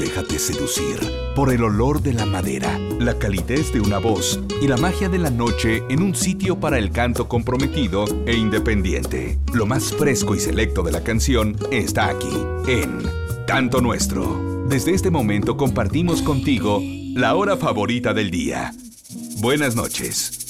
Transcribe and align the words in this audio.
Déjate 0.00 0.38
seducir 0.38 0.98
por 1.36 1.52
el 1.52 1.62
olor 1.62 2.00
de 2.00 2.14
la 2.14 2.24
madera, 2.24 2.78
la 2.98 3.18
calidez 3.18 3.70
de 3.70 3.82
una 3.82 3.98
voz 3.98 4.40
y 4.62 4.66
la 4.66 4.78
magia 4.78 5.10
de 5.10 5.18
la 5.18 5.28
noche 5.28 5.82
en 5.90 6.02
un 6.02 6.14
sitio 6.14 6.58
para 6.58 6.78
el 6.78 6.90
canto 6.90 7.28
comprometido 7.28 8.06
e 8.24 8.34
independiente. 8.34 9.38
Lo 9.52 9.66
más 9.66 9.92
fresco 9.92 10.34
y 10.34 10.40
selecto 10.40 10.82
de 10.82 10.92
la 10.92 11.04
canción 11.04 11.54
está 11.70 12.08
aquí, 12.08 12.32
en 12.66 13.02
Canto 13.46 13.82
Nuestro. 13.82 14.64
Desde 14.70 14.94
este 14.94 15.10
momento 15.10 15.58
compartimos 15.58 16.22
contigo 16.22 16.80
la 17.14 17.34
hora 17.34 17.58
favorita 17.58 18.14
del 18.14 18.30
día. 18.30 18.72
Buenas 19.42 19.76
noches. 19.76 20.49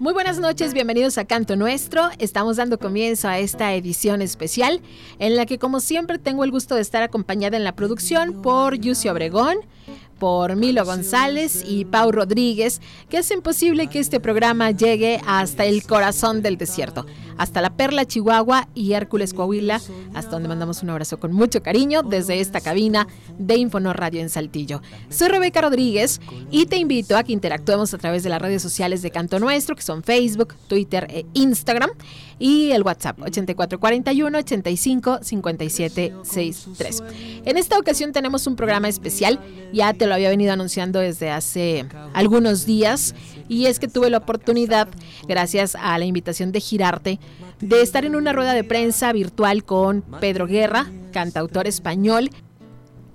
Muy 0.00 0.14
buenas 0.14 0.38
noches, 0.38 0.72
bienvenidos 0.72 1.18
a 1.18 1.26
Canto 1.26 1.56
Nuestro. 1.56 2.08
Estamos 2.18 2.56
dando 2.56 2.78
comienzo 2.78 3.28
a 3.28 3.38
esta 3.38 3.74
edición 3.74 4.22
especial 4.22 4.80
en 5.18 5.36
la 5.36 5.44
que 5.44 5.58
como 5.58 5.78
siempre 5.78 6.18
tengo 6.18 6.42
el 6.42 6.50
gusto 6.50 6.74
de 6.74 6.80
estar 6.80 7.02
acompañada 7.02 7.58
en 7.58 7.64
la 7.64 7.76
producción 7.76 8.40
por 8.40 8.78
Yusio 8.78 9.12
Obregón, 9.12 9.58
por 10.20 10.54
Milo 10.54 10.84
González 10.84 11.64
y 11.66 11.86
Pau 11.86 12.12
Rodríguez, 12.12 12.80
que 13.08 13.18
hacen 13.18 13.42
posible 13.42 13.88
que 13.88 13.98
este 13.98 14.20
programa 14.20 14.70
llegue 14.70 15.20
hasta 15.26 15.64
el 15.64 15.82
corazón 15.82 16.42
del 16.42 16.58
desierto, 16.58 17.06
hasta 17.38 17.62
la 17.62 17.70
Perla 17.70 18.04
Chihuahua 18.04 18.68
y 18.74 18.92
Hércules 18.92 19.32
Coahuila, 19.32 19.80
hasta 20.14 20.30
donde 20.30 20.48
mandamos 20.48 20.82
un 20.82 20.90
abrazo 20.90 21.18
con 21.18 21.32
mucho 21.32 21.62
cariño 21.62 22.02
desde 22.02 22.38
esta 22.38 22.60
cabina 22.60 23.08
de 23.38 23.56
Infonor 23.56 23.98
Radio 23.98 24.20
en 24.20 24.28
Saltillo. 24.28 24.82
Soy 25.08 25.28
Rebeca 25.28 25.62
Rodríguez 25.62 26.20
y 26.50 26.66
te 26.66 26.76
invito 26.76 27.16
a 27.16 27.24
que 27.24 27.32
interactuemos 27.32 27.94
a 27.94 27.98
través 27.98 28.22
de 28.22 28.28
las 28.28 28.42
redes 28.42 28.60
sociales 28.60 29.00
de 29.00 29.10
Canto 29.10 29.40
Nuestro, 29.40 29.74
que 29.74 29.82
son 29.82 30.02
Facebook, 30.02 30.54
Twitter 30.68 31.06
e 31.10 31.24
Instagram, 31.32 31.90
y 32.38 32.72
el 32.72 32.82
WhatsApp 32.82 33.20
8441 33.20 34.38
85 34.38 35.20
57 35.22 36.14
63. 36.22 37.02
En 37.44 37.56
esta 37.56 37.78
ocasión 37.78 38.12
tenemos 38.12 38.46
un 38.46 38.56
programa 38.56 38.88
especial, 38.88 39.38
ya 39.72 39.92
te 39.94 40.06
lo 40.10 40.16
había 40.16 40.28
venido 40.28 40.52
anunciando 40.52 40.98
desde 40.98 41.30
hace 41.30 41.86
algunos 42.12 42.66
días, 42.66 43.14
y 43.48 43.66
es 43.66 43.78
que 43.78 43.86
tuve 43.86 44.10
la 44.10 44.18
oportunidad, 44.18 44.88
gracias 45.28 45.76
a 45.76 45.96
la 45.98 46.04
invitación 46.04 46.50
de 46.50 46.60
Girarte, 46.60 47.20
de 47.60 47.80
estar 47.80 48.04
en 48.04 48.16
una 48.16 48.32
rueda 48.32 48.52
de 48.52 48.64
prensa 48.64 49.12
virtual 49.12 49.62
con 49.62 50.02
Pedro 50.20 50.48
Guerra, 50.48 50.90
cantautor 51.12 51.68
español, 51.68 52.30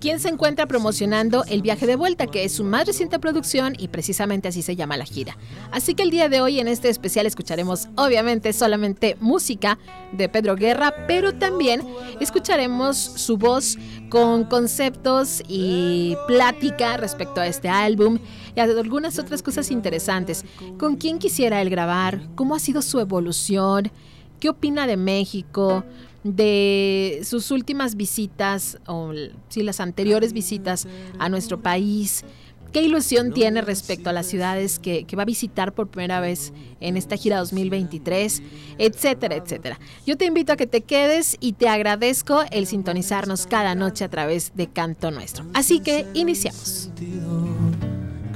quien 0.05 0.19
se 0.19 0.29
encuentra 0.29 0.67
promocionando 0.67 1.43
el 1.45 1.63
viaje 1.63 1.87
de 1.87 1.95
vuelta, 1.95 2.27
que 2.27 2.43
es 2.43 2.51
su 2.51 2.63
más 2.63 2.85
reciente 2.85 3.17
producción 3.17 3.73
y 3.75 3.87
precisamente 3.87 4.47
así 4.47 4.61
se 4.61 4.75
llama 4.75 4.97
la 4.97 5.05
gira. 5.05 5.35
Así 5.71 5.95
que 5.95 6.03
el 6.03 6.11
día 6.11 6.29
de 6.29 6.41
hoy 6.41 6.59
en 6.59 6.67
este 6.67 6.89
especial 6.89 7.25
escucharemos 7.25 7.87
obviamente 7.95 8.53
solamente 8.53 9.17
música 9.19 9.79
de 10.11 10.29
Pedro 10.29 10.55
Guerra, 10.57 10.93
pero 11.07 11.33
también 11.33 11.81
escucharemos 12.19 12.97
su 12.97 13.37
voz 13.37 13.79
con 14.09 14.43
conceptos 14.43 15.41
y 15.47 16.15
plática 16.27 16.97
respecto 16.97 17.41
a 17.41 17.47
este 17.47 17.67
álbum 17.67 18.19
y 18.55 18.59
a 18.59 18.65
algunas 18.65 19.17
otras 19.17 19.41
cosas 19.41 19.71
interesantes. 19.71 20.45
¿Con 20.77 20.97
quién 20.97 21.17
quisiera 21.17 21.63
él 21.63 21.71
grabar? 21.71 22.21
¿Cómo 22.35 22.53
ha 22.53 22.59
sido 22.59 22.83
su 22.83 22.99
evolución? 22.99 23.91
¿Qué 24.39 24.49
opina 24.49 24.85
de 24.85 24.97
México? 24.97 25.83
De 26.25 27.21
sus 27.23 27.51
últimas 27.51 27.95
visitas, 27.95 28.79
o 28.87 29.13
si 29.47 29.61
las 29.61 29.79
anteriores 29.79 30.33
visitas 30.33 30.87
a 31.19 31.29
nuestro 31.29 31.61
país. 31.61 32.25
¿Qué 32.73 32.81
ilusión 32.81 33.31
tiene 33.31 33.61
respecto 33.61 34.09
a 34.09 34.13
las 34.13 34.25
ciudades 34.25 34.79
que, 34.79 35.05
que, 35.05 35.15
va 35.15 35.21
a 35.21 35.25
visitar 35.25 35.71
por 35.71 35.87
primera 35.87 36.19
vez 36.19 36.51
en 36.81 36.97
esta 36.97 37.15
gira 37.15 37.37
2023? 37.37 38.41
Etcétera, 38.77 39.35
etcétera. 39.35 39.79
Yo 40.05 40.17
te 40.17 40.25
invito 40.25 40.51
a 40.51 40.57
que 40.57 40.67
te 40.67 40.81
quedes 40.81 41.37
y 41.39 41.53
te 41.53 41.69
agradezco 41.69 42.43
el 42.51 42.65
sintonizarnos 42.65 43.47
cada 43.47 43.75
noche 43.75 44.03
a 44.03 44.09
través 44.09 44.51
de 44.55 44.67
Canto 44.67 45.11
Nuestro. 45.11 45.45
Así 45.53 45.79
que 45.79 46.05
iniciamos. 46.15 46.89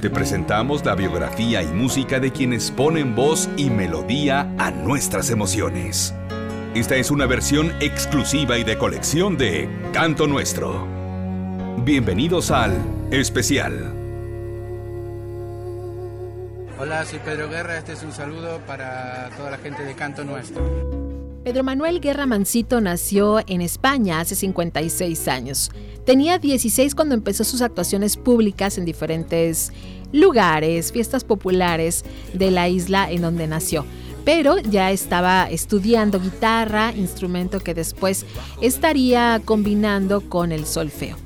Te 0.00 0.08
presentamos 0.08 0.86
la 0.86 0.94
biografía 0.94 1.62
y 1.62 1.66
música 1.66 2.20
de 2.20 2.30
quienes 2.30 2.70
ponen 2.70 3.14
voz 3.14 3.50
y 3.58 3.68
melodía 3.68 4.54
a 4.58 4.70
nuestras 4.70 5.28
emociones. 5.28 6.14
Esta 6.74 6.94
es 6.94 7.10
una 7.10 7.26
versión 7.26 7.72
exclusiva 7.80 8.56
y 8.56 8.62
de 8.62 8.78
colección 8.78 9.36
de 9.36 9.68
Canto 9.92 10.28
Nuestro. 10.28 10.86
Bienvenidos 11.84 12.52
al 12.52 12.80
especial. 13.10 13.92
Hola, 16.78 17.04
soy 17.06 17.18
Pedro 17.24 17.48
Guerra, 17.48 17.76
este 17.76 17.94
es 17.94 18.04
un 18.04 18.12
saludo 18.12 18.60
para 18.68 19.30
toda 19.36 19.50
la 19.50 19.58
gente 19.58 19.82
de 19.82 19.94
Canto 19.94 20.22
Nuestro. 20.22 20.62
Pedro 21.42 21.64
Manuel 21.64 22.00
Guerra 22.00 22.26
Mancito 22.26 22.80
nació 22.80 23.40
en 23.48 23.62
España 23.62 24.20
hace 24.20 24.36
56 24.36 25.26
años. 25.26 25.72
Tenía 26.06 26.38
16 26.38 26.94
cuando 26.94 27.16
empezó 27.16 27.42
sus 27.42 27.62
actuaciones 27.62 28.16
públicas 28.16 28.78
en 28.78 28.84
diferentes 28.84 29.72
lugares, 30.12 30.92
fiestas 30.92 31.24
populares 31.24 32.04
de 32.32 32.52
la 32.52 32.68
isla 32.68 33.10
en 33.10 33.22
donde 33.22 33.48
nació 33.48 33.84
pero 34.32 34.58
ya 34.58 34.92
estaba 34.92 35.50
estudiando 35.50 36.20
guitarra, 36.20 36.92
instrumento 36.92 37.58
que 37.58 37.74
después 37.74 38.24
estaría 38.60 39.42
combinando 39.44 40.20
con 40.20 40.52
el 40.52 40.66
solfeo. 40.66 41.16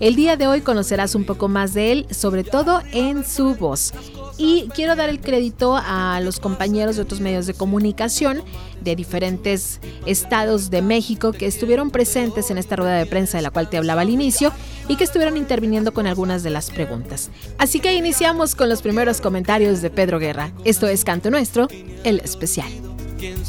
El 0.00 0.16
día 0.16 0.36
de 0.36 0.48
hoy 0.48 0.60
conocerás 0.60 1.14
un 1.14 1.24
poco 1.24 1.48
más 1.48 1.72
de 1.72 1.92
él, 1.92 2.06
sobre 2.10 2.42
todo 2.42 2.82
en 2.92 3.24
su 3.24 3.54
voz. 3.54 3.92
Y 4.36 4.68
quiero 4.74 4.96
dar 4.96 5.08
el 5.08 5.20
crédito 5.20 5.76
a 5.76 6.20
los 6.20 6.40
compañeros 6.40 6.96
de 6.96 7.02
otros 7.02 7.20
medios 7.20 7.46
de 7.46 7.54
comunicación 7.54 8.42
de 8.82 8.96
diferentes 8.96 9.80
estados 10.06 10.70
de 10.70 10.82
México 10.82 11.30
que 11.30 11.46
estuvieron 11.46 11.92
presentes 11.92 12.50
en 12.50 12.58
esta 12.58 12.74
rueda 12.74 12.96
de 12.96 13.06
prensa 13.06 13.38
de 13.38 13.42
la 13.42 13.52
cual 13.52 13.70
te 13.70 13.76
hablaba 13.76 14.00
al 14.00 14.10
inicio 14.10 14.50
y 14.88 14.96
que 14.96 15.04
estuvieron 15.04 15.36
interviniendo 15.36 15.94
con 15.94 16.08
algunas 16.08 16.42
de 16.42 16.50
las 16.50 16.70
preguntas. 16.70 17.30
Así 17.58 17.78
que 17.78 17.94
iniciamos 17.94 18.56
con 18.56 18.68
los 18.68 18.82
primeros 18.82 19.20
comentarios 19.20 19.80
de 19.80 19.90
Pedro 19.90 20.18
Guerra. 20.18 20.52
Esto 20.64 20.88
es 20.88 21.04
Canto 21.04 21.30
Nuestro, 21.30 21.68
el 22.02 22.18
especial. 22.18 22.68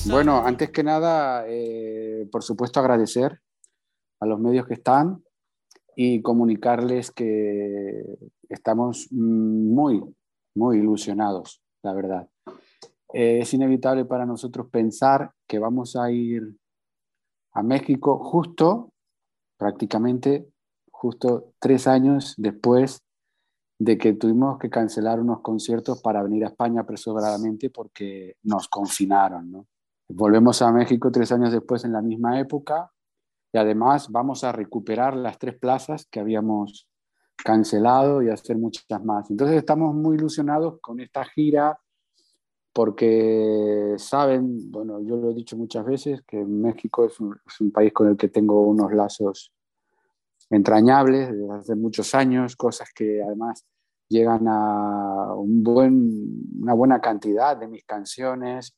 Bueno, 0.06 0.46
antes 0.46 0.70
que 0.70 0.84
nada, 0.84 1.46
eh, 1.48 2.28
por 2.32 2.44
supuesto 2.44 2.80
agradecer 2.80 3.42
a 4.20 4.26
los 4.28 4.40
medios 4.40 4.68
que 4.68 4.76
están 4.76 5.25
y 5.96 6.22
comunicarles 6.22 7.12
que 7.12 8.04
estamos 8.50 9.08
muy 9.12 10.04
muy 10.56 10.80
ilusionados, 10.80 11.62
la 11.84 11.94
verdad. 11.94 12.30
Eh, 13.14 13.40
es 13.42 13.54
inevitable 13.54 14.06
para 14.06 14.26
nosotros 14.26 14.68
pensar 14.72 15.32
que 15.48 15.60
vamos 15.60 15.96
a 15.96 16.12
ir 16.12 16.58
a 17.54 17.62
México 17.62 18.18
justo, 18.20 18.90
prácticamente, 19.58 20.50
justo 20.92 21.54
tres 21.60 21.88
años 21.88 22.34
después 22.38 23.04
de 23.80 23.98
que 23.98 24.14
tuvimos 24.14 24.58
que 24.58 24.70
cancelar 24.70 25.20
unos 25.20 25.42
conciertos 25.42 26.02
para 26.02 26.24
venir 26.24 26.46
a 26.46 26.48
España 26.48 26.82
apresuradamente 26.82 27.70
porque 27.70 28.38
nos 28.44 28.70
confinaron. 28.70 29.68
Volvemos 30.08 30.62
a 30.62 30.72
México 30.72 31.12
tres 31.12 31.32
años 31.32 31.52
después 31.52 31.84
en 31.84 31.92
la 31.92 32.02
misma 32.02 32.40
época 32.40 32.92
y 33.56 33.58
además 33.58 34.10
vamos 34.12 34.44
a 34.44 34.52
recuperar 34.52 35.16
las 35.16 35.40
tres 35.40 35.58
plazas 35.58 36.06
que 36.12 36.20
habíamos 36.20 36.90
cancelado 37.38 38.22
y 38.22 38.30
hacer 38.30 38.58
muchas 38.58 39.02
más. 39.02 39.32
Entonces 39.32 39.56
estamos 39.56 39.96
muy 39.96 40.18
ilusionados 40.18 40.82
con 40.82 41.00
esta 41.00 41.24
gira 41.24 41.80
porque 42.74 43.96
saben, 43.98 44.70
bueno, 44.70 45.00
yo 45.00 45.16
lo 45.16 45.32
he 45.32 45.34
dicho 45.34 45.56
muchas 45.56 45.86
veces, 45.86 46.22
que 46.28 46.44
México 46.44 47.06
es 47.06 47.18
un, 47.22 47.72
país 47.72 47.94
con 47.94 48.10
el 48.10 48.18
que 48.18 48.28
tengo 48.28 48.60
unos 48.60 48.92
lazos 48.92 49.54
entrañables 50.50 51.32
desde 51.32 51.54
hace 51.54 51.76
muchos 51.76 52.14
años, 52.14 52.58
cosas 52.58 52.90
que 52.94 53.24
además 53.24 53.66
llegan 54.10 54.50
a 54.50 55.34
una 55.34 56.74
buena 56.74 57.00
cantidad 57.00 57.56
de 57.56 57.70
mis 57.70 57.86
canciones 57.86 58.76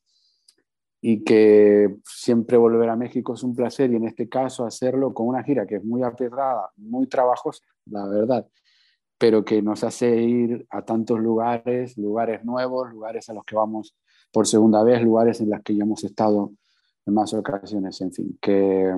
y 1.00 1.22
que 1.22 1.96
siempre 2.04 2.56
volver 2.56 2.88
a 2.88 2.96
México 2.96 3.34
es 3.34 3.42
un 3.42 3.54
placer 3.54 3.90
y 3.92 3.96
en 3.96 4.04
este 4.04 4.28
caso 4.28 4.64
hacerlo 4.64 5.14
con 5.14 5.28
una 5.28 5.44
gira 5.44 5.66
que 5.66 5.76
es 5.76 5.84
muy 5.84 6.02
apedrada, 6.02 6.70
muy 6.76 7.06
trabajosa, 7.06 7.64
la 7.86 8.06
verdad, 8.06 8.48
pero 9.16 9.44
que 9.44 9.62
nos 9.62 9.84
hace 9.84 10.22
ir 10.22 10.66
a 10.70 10.84
tantos 10.84 11.20
lugares, 11.20 11.96
lugares 11.96 12.44
nuevos, 12.44 12.90
lugares 12.90 13.28
a 13.28 13.34
los 13.34 13.44
que 13.44 13.56
vamos 13.56 13.96
por 14.32 14.46
segunda 14.46 14.82
vez, 14.82 15.02
lugares 15.02 15.40
en 15.40 15.50
los 15.50 15.62
que 15.62 15.76
ya 15.76 15.84
hemos 15.84 16.02
estado 16.04 16.52
en 17.06 17.14
más 17.14 17.32
ocasiones, 17.32 18.00
en 18.00 18.12
fin, 18.12 18.38
que, 18.40 18.94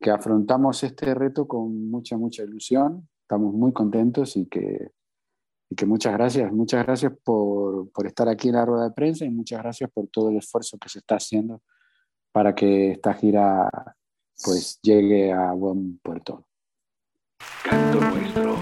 que 0.00 0.10
afrontamos 0.10 0.82
este 0.82 1.14
reto 1.14 1.46
con 1.46 1.90
mucha, 1.90 2.16
mucha 2.16 2.42
ilusión, 2.42 3.08
estamos 3.22 3.54
muy 3.54 3.72
contentos 3.72 4.36
y 4.36 4.46
que, 4.46 4.90
y 5.70 5.76
que 5.76 5.86
muchas 5.86 6.12
gracias, 6.12 6.52
muchas 6.52 6.84
gracias 6.84 7.12
por, 7.24 7.90
por, 7.92 8.06
estar 8.06 8.28
aquí 8.28 8.48
en 8.48 8.56
la 8.56 8.66
rueda 8.66 8.84
de 8.84 8.90
prensa 8.90 9.24
y 9.24 9.30
muchas 9.30 9.60
gracias 9.60 9.88
por 9.90 10.08
todo 10.08 10.28
el 10.28 10.36
esfuerzo 10.36 10.76
que 10.78 10.88
se 10.88 10.98
está 10.98 11.14
haciendo 11.14 11.62
para 12.32 12.54
que 12.54 12.92
esta 12.92 13.14
gira 13.14 13.70
pues 14.42 14.80
llegue 14.82 15.32
a 15.32 15.52
buen 15.52 15.98
puerto. 15.98 16.44
Canto 17.62 18.00
nuestro. 18.00 18.56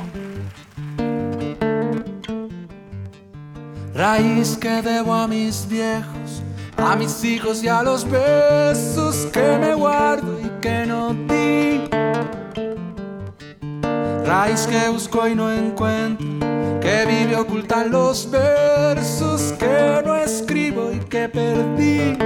Raíz 3.95 4.57
que 4.59 4.83
debo 4.83 5.15
a 5.15 5.27
mis 5.27 5.67
viejos, 5.67 6.43
a 6.77 6.95
mis 6.95 7.25
hijos 7.25 7.65
y 7.65 7.69
a 7.69 7.83
los 7.83 8.09
besos 8.09 9.27
que 9.33 9.59
me 9.59 9.75
guardo 9.75 10.39
y 10.41 10.61
que 10.61 10.87
no 10.87 11.15
di 11.15 11.89
raíz 14.29 14.67
que 14.67 14.91
busco 14.91 15.27
y 15.27 15.35
no 15.35 15.51
encuentro, 15.51 16.27
que 16.81 17.05
vive 17.07 17.37
oculta 17.37 17.85
los 17.85 18.31
versos 18.31 19.53
que 19.59 20.03
no 20.05 20.17
escribo 20.17 20.93
y 20.93 20.99
que 21.01 21.29
perdí. 21.29 22.17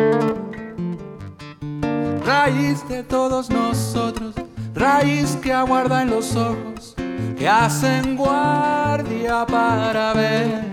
Raíz 2.24 2.86
de 2.88 3.02
todos 3.02 3.50
nosotros, 3.50 4.34
raíz 4.74 5.36
que 5.42 5.52
aguarda 5.52 6.02
en 6.02 6.10
los 6.10 6.36
ojos, 6.36 6.94
que 7.36 7.48
hacen 7.48 8.16
guardia 8.16 9.44
para 9.46 10.12
ver. 10.12 10.72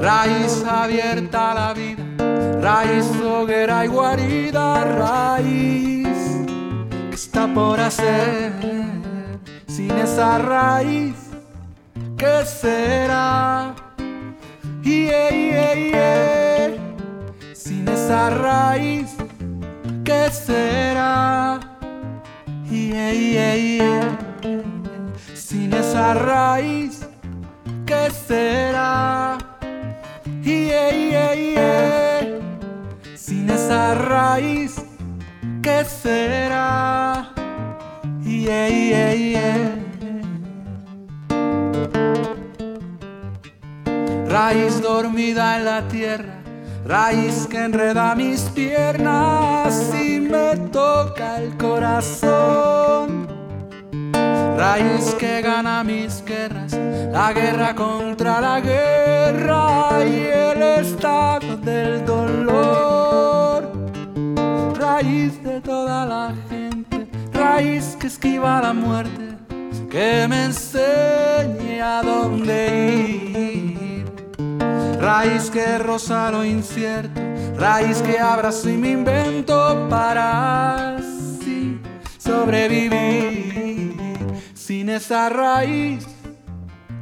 Raíz 0.00 0.64
abierta 0.66 1.50
a 1.50 1.54
la 1.54 1.74
vida, 1.74 2.02
raíz 2.60 3.06
hoguera 3.22 3.84
y 3.84 3.88
guarida, 3.88 4.84
raíz 4.84 6.08
que 7.10 7.14
está 7.14 7.46
por 7.52 7.78
hacer. 7.78 8.52
Sin 9.66 9.90
esa 9.92 10.38
raíz, 10.38 11.14
¿qué 12.20 12.44
será? 12.44 13.74
Yeah, 14.82 15.30
yeah, 15.30 15.74
yeah. 15.74 16.76
Sin 17.54 17.88
esa 17.88 18.28
raíz, 18.30 19.16
¿qué 20.04 20.30
será? 20.30 21.60
Sin 25.34 25.72
esa 25.72 26.14
raíz, 26.14 27.06
¿qué 27.86 28.10
será? 28.10 29.38
Sin 33.16 33.50
esa 33.50 33.94
raíz, 33.94 34.74
¿qué 35.62 35.84
será? 35.84 37.32
Yeah, 38.22 38.68
yeah, 38.68 39.14
yeah. 39.14 39.89
Raíz 44.30 44.80
dormida 44.80 45.56
en 45.56 45.64
la 45.64 45.88
tierra, 45.88 46.36
raíz 46.86 47.48
que 47.50 47.64
enreda 47.64 48.14
mis 48.14 48.42
piernas 48.42 49.92
y 49.92 50.20
me 50.20 50.56
toca 50.70 51.38
el 51.38 51.56
corazón. 51.56 53.26
Raíz 54.56 55.16
que 55.18 55.42
gana 55.42 55.82
mis 55.82 56.24
guerras, 56.24 56.78
la 57.10 57.32
guerra 57.32 57.74
contra 57.74 58.40
la 58.40 58.60
guerra 58.60 60.04
y 60.04 60.28
el 60.52 60.62
estado 60.62 61.56
del 61.56 62.06
dolor. 62.06 63.68
Raíz 64.78 65.42
de 65.42 65.60
toda 65.60 66.06
la 66.06 66.34
gente, 66.48 67.08
raíz 67.32 67.96
que 67.98 68.06
esquiva 68.06 68.62
la 68.62 68.72
muerte, 68.72 69.36
que 69.90 70.28
me 70.28 70.44
enseñe 70.44 71.80
a 71.82 72.00
dónde 72.04 73.26
ir. 73.34 73.49
Raíz 75.00 75.48
que 75.50 75.78
roza 75.78 76.30
lo 76.30 76.44
incierto, 76.44 77.18
raíz 77.56 78.02
que 78.02 78.18
abrazo 78.18 78.68
y 78.68 78.76
me 78.76 78.90
invento 78.90 79.88
para 79.88 80.96
así 80.96 81.80
sobrevivir. 82.18 83.94
Sin 84.52 84.90
esa 84.90 85.30
raíz, 85.30 86.06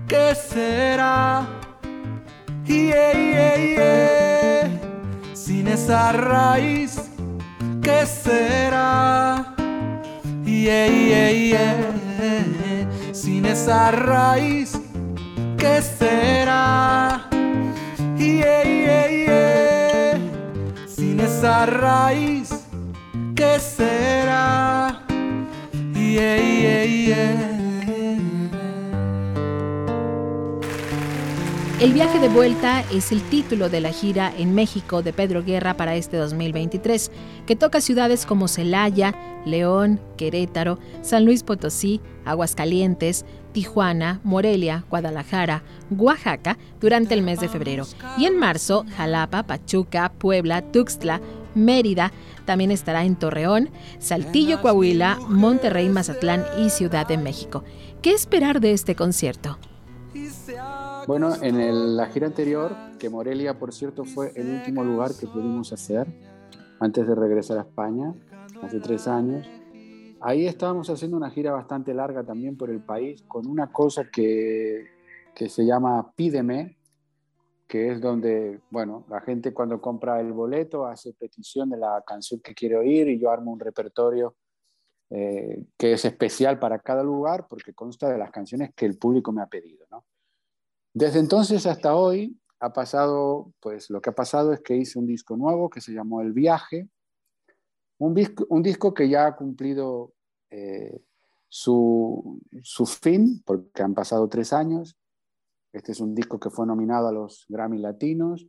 ¿qué 0.06 0.32
será? 0.36 1.44
Yeah, 2.64 3.12
yeah, 3.14 3.56
yeah. 3.56 4.70
Sin 5.34 5.66
esa 5.66 6.12
raíz, 6.12 7.00
¿qué 7.82 8.06
será? 8.06 9.54
Sin 13.12 13.44
esa 13.44 13.90
raíz, 13.90 14.80
¿qué 15.58 15.82
será? 15.82 17.28
Yeah, 18.18 18.64
yeah, 18.64 19.08
yeah. 19.08 20.18
Sin 20.88 21.20
esa 21.20 21.66
raíz, 21.66 22.50
¿qué 23.36 23.60
será? 23.60 25.04
Yeah, 25.94 26.36
yeah, 26.36 26.84
yeah. 26.84 27.57
El 31.80 31.92
viaje 31.92 32.18
de 32.18 32.28
vuelta 32.28 32.82
es 32.92 33.12
el 33.12 33.22
título 33.22 33.68
de 33.68 33.80
la 33.80 33.92
gira 33.92 34.32
en 34.36 34.52
México 34.52 35.00
de 35.00 35.12
Pedro 35.12 35.44
Guerra 35.44 35.76
para 35.76 35.94
este 35.94 36.16
2023, 36.16 37.12
que 37.46 37.54
toca 37.54 37.80
ciudades 37.80 38.26
como 38.26 38.48
Celaya, 38.48 39.14
León, 39.46 40.00
Querétaro, 40.16 40.80
San 41.02 41.24
Luis 41.24 41.44
Potosí, 41.44 42.00
Aguascalientes, 42.24 43.24
Tijuana, 43.52 44.20
Morelia, 44.24 44.86
Guadalajara, 44.90 45.62
Oaxaca 45.96 46.58
durante 46.80 47.14
el 47.14 47.22
mes 47.22 47.38
de 47.38 47.48
febrero. 47.48 47.86
Y 48.18 48.26
en 48.26 48.36
marzo, 48.36 48.84
Jalapa, 48.96 49.44
Pachuca, 49.44 50.10
Puebla, 50.18 50.62
Tuxtla, 50.62 51.20
Mérida, 51.54 52.12
también 52.44 52.72
estará 52.72 53.04
en 53.04 53.14
Torreón, 53.14 53.70
Saltillo, 54.00 54.60
Coahuila, 54.62 55.20
Monterrey, 55.28 55.88
Mazatlán 55.88 56.44
y 56.58 56.70
Ciudad 56.70 57.06
de 57.06 57.18
México. 57.18 57.62
¿Qué 58.02 58.14
esperar 58.14 58.60
de 58.60 58.72
este 58.72 58.96
concierto? 58.96 59.58
Bueno, 61.08 61.32
en 61.40 61.96
la 61.96 62.04
gira 62.08 62.26
anterior, 62.26 62.76
que 62.98 63.08
Morelia, 63.08 63.58
por 63.58 63.72
cierto, 63.72 64.04
fue 64.04 64.30
el 64.34 64.46
último 64.46 64.84
lugar 64.84 65.12
que 65.18 65.26
pudimos 65.26 65.72
hacer 65.72 66.06
antes 66.80 67.08
de 67.08 67.14
regresar 67.14 67.56
a 67.56 67.62
España, 67.62 68.12
hace 68.60 68.78
tres 68.78 69.08
años. 69.08 69.48
Ahí 70.20 70.46
estábamos 70.46 70.90
haciendo 70.90 71.16
una 71.16 71.30
gira 71.30 71.52
bastante 71.52 71.94
larga 71.94 72.24
también 72.24 72.58
por 72.58 72.68
el 72.68 72.82
país, 72.82 73.22
con 73.22 73.46
una 73.46 73.72
cosa 73.72 74.10
que, 74.10 74.84
que 75.34 75.48
se 75.48 75.64
llama 75.64 76.12
Pídeme, 76.14 76.76
que 77.66 77.90
es 77.90 78.02
donde, 78.02 78.60
bueno, 78.68 79.06
la 79.08 79.22
gente 79.22 79.54
cuando 79.54 79.80
compra 79.80 80.20
el 80.20 80.34
boleto 80.34 80.84
hace 80.84 81.14
petición 81.14 81.70
de 81.70 81.78
la 81.78 82.04
canción 82.06 82.40
que 82.40 82.52
quiere 82.52 82.76
oír 82.76 83.08
y 83.08 83.18
yo 83.18 83.30
armo 83.30 83.50
un 83.50 83.60
repertorio 83.60 84.36
eh, 85.08 85.64
que 85.78 85.94
es 85.94 86.04
especial 86.04 86.58
para 86.58 86.80
cada 86.80 87.02
lugar 87.02 87.46
porque 87.48 87.72
consta 87.72 88.10
de 88.10 88.18
las 88.18 88.30
canciones 88.30 88.74
que 88.74 88.84
el 88.84 88.98
público 88.98 89.32
me 89.32 89.40
ha 89.40 89.46
pedido, 89.46 89.86
¿no? 89.90 90.04
Desde 90.98 91.20
entonces 91.20 91.64
hasta 91.64 91.94
hoy 91.94 92.36
ha 92.58 92.72
pasado, 92.72 93.52
pues 93.60 93.88
lo 93.88 94.00
que 94.00 94.10
ha 94.10 94.14
pasado 94.16 94.52
es 94.52 94.60
que 94.62 94.76
hice 94.76 94.98
un 94.98 95.06
disco 95.06 95.36
nuevo 95.36 95.70
que 95.70 95.80
se 95.80 95.92
llamó 95.92 96.22
El 96.22 96.32
Viaje, 96.32 96.88
un 97.98 98.14
disco, 98.14 98.94
que 98.94 99.08
ya 99.08 99.28
ha 99.28 99.36
cumplido 99.36 100.12
eh, 100.50 101.00
su, 101.48 102.40
su 102.62 102.84
fin, 102.84 103.44
porque 103.46 103.80
han 103.80 103.94
pasado 103.94 104.28
tres 104.28 104.52
años. 104.52 104.98
Este 105.72 105.92
es 105.92 106.00
un 106.00 106.16
disco 106.16 106.40
que 106.40 106.50
fue 106.50 106.66
nominado 106.66 107.06
a 107.06 107.12
los 107.12 107.46
Grammy 107.48 107.78
Latinos. 107.78 108.48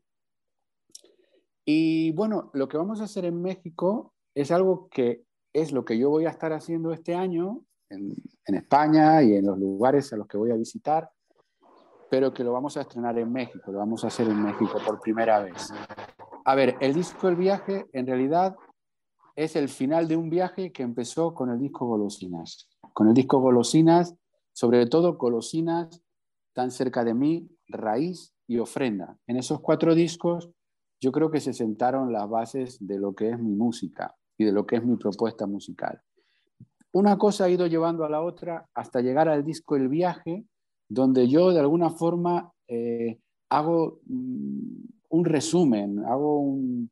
Y 1.65 2.13
bueno, 2.13 2.49
lo 2.55 2.67
que 2.67 2.77
vamos 2.77 2.99
a 2.99 3.03
hacer 3.03 3.25
en 3.25 3.43
México 3.43 4.15
es 4.33 4.49
algo 4.49 4.89
que 4.89 5.23
es 5.53 5.71
lo 5.71 5.85
que 5.85 5.99
yo 5.99 6.09
voy 6.09 6.25
a 6.25 6.31
estar 6.31 6.51
haciendo 6.53 6.93
este 6.93 7.13
año 7.13 7.63
en 7.89 8.55
España 8.55 9.21
y 9.21 9.35
en 9.35 9.45
los 9.45 9.59
lugares 9.59 10.11
a 10.13 10.17
los 10.17 10.25
que 10.25 10.37
voy 10.37 10.49
a 10.49 10.55
visitar 10.55 11.11
pero 12.09 12.33
que 12.33 12.43
lo 12.43 12.53
vamos 12.53 12.77
a 12.77 12.81
estrenar 12.81 13.17
en 13.17 13.31
México, 13.31 13.71
lo 13.71 13.79
vamos 13.79 14.03
a 14.03 14.07
hacer 14.07 14.27
en 14.27 14.41
México 14.41 14.79
por 14.85 14.99
primera 14.99 15.39
vez. 15.39 15.71
A 16.45 16.55
ver, 16.55 16.75
el 16.79 16.93
disco 16.93 17.27
El 17.27 17.35
Viaje 17.35 17.85
en 17.93 18.07
realidad 18.07 18.55
es 19.35 19.55
el 19.55 19.69
final 19.69 20.07
de 20.07 20.17
un 20.17 20.29
viaje 20.29 20.71
que 20.71 20.83
empezó 20.83 21.33
con 21.33 21.49
el 21.49 21.59
disco 21.59 21.85
Golosinas. 21.85 22.67
Con 22.93 23.07
el 23.07 23.13
disco 23.13 23.39
Golosinas, 23.39 24.15
sobre 24.53 24.85
todo 24.87 25.15
Golosinas, 25.15 26.01
Tan 26.51 26.71
cerca 26.71 27.03
de 27.03 27.13
mí, 27.13 27.47
Raíz 27.67 28.33
y 28.47 28.57
Ofrenda. 28.57 29.17
En 29.27 29.37
esos 29.37 29.61
cuatro 29.61 29.95
discos 29.95 30.49
yo 30.99 31.11
creo 31.11 31.31
que 31.31 31.39
se 31.39 31.53
sentaron 31.53 32.11
las 32.11 32.27
bases 32.27 32.77
de 32.85 32.99
lo 32.99 33.13
que 33.13 33.29
es 33.29 33.39
mi 33.39 33.55
música 33.55 34.15
y 34.37 34.43
de 34.43 34.51
lo 34.51 34.65
que 34.65 34.77
es 34.77 34.83
mi 34.83 34.97
propuesta 34.97 35.45
musical. 35.45 36.01
Una 36.91 37.17
cosa 37.17 37.45
ha 37.45 37.49
ido 37.49 37.67
llevando 37.67 38.03
a 38.03 38.09
la 38.09 38.21
otra 38.21 38.67
hasta 38.73 38.99
llegar 38.99 39.29
al 39.29 39.45
disco 39.45 39.75
El 39.75 39.87
Viaje, 39.87 40.43
donde 40.89 41.27
yo 41.27 41.51
de 41.51 41.59
alguna 41.59 41.91
forma 41.91 42.51
eh, 42.67 43.19
hago 43.49 43.99
mm, 44.07 44.85
un 45.09 45.25
resumen, 45.25 45.99
hago 46.05 46.39
un, 46.39 46.91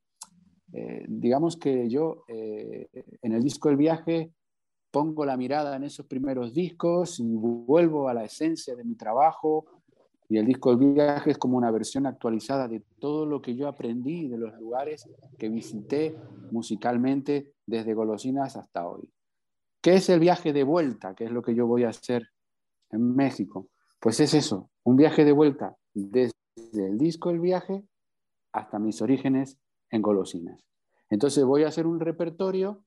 eh, 0.74 1.06
digamos 1.08 1.58
que 1.58 1.90
yo 1.90 2.24
eh, 2.28 2.88
en 3.22 3.34
el 3.34 3.44
disco 3.44 3.70
El 3.70 3.78
Viaje 3.78 4.32
pongo 4.92 5.26
la 5.26 5.36
mirada 5.36 5.76
en 5.76 5.84
esos 5.84 6.06
primeros 6.06 6.54
discos 6.54 7.20
y 7.20 7.36
vuelvo 7.36 8.08
a 8.08 8.14
la 8.14 8.24
esencia 8.24 8.76
de 8.76 8.84
mi 8.84 8.96
trabajo 8.96 9.66
y 10.30 10.38
el 10.38 10.46
disco 10.46 10.72
El 10.72 10.78
Viaje 10.78 11.32
es 11.32 11.38
como 11.38 11.58
una 11.58 11.72
versión 11.72 12.06
actualizada 12.06 12.68
de 12.68 12.84
todo 13.00 13.26
lo 13.26 13.42
que 13.42 13.56
yo 13.56 13.68
aprendí 13.68 14.28
de 14.28 14.38
los 14.38 14.54
lugares 14.60 15.10
que 15.38 15.50
visité 15.50 16.16
musicalmente 16.52 17.54
desde 17.66 17.94
Golosinas 17.94 18.58
hasta 18.58 18.88
hoy. 18.88 19.10
¿Qué 19.82 19.96
es 19.96 20.10
el 20.10 20.20
viaje 20.20 20.54
de 20.54 20.64
vuelta? 20.64 21.16
¿Qué 21.16 21.26
es 21.26 21.32
lo 21.32 21.42
que 21.42 21.56
yo 21.56 21.66
voy 21.66 21.84
a 21.84 21.90
hacer 21.90 22.28
en 22.92 23.16
México? 23.16 23.70
Pues 24.00 24.20
es 24.20 24.34
eso, 24.34 24.70
un 24.84 24.96
viaje 24.96 25.26
de 25.26 25.32
vuelta 25.32 25.76
desde 25.94 26.34
el 26.74 26.98
disco 26.98 27.30
El 27.30 27.40
Viaje 27.40 27.84
hasta 28.52 28.80
mis 28.80 29.02
orígenes 29.02 29.58
en 29.90 30.02
Golosinas. 30.02 30.64
Entonces 31.10 31.44
voy 31.46 31.64
a 31.64 31.70
hacer 31.70 31.88
un 31.88 32.00
repertorio 32.00 32.84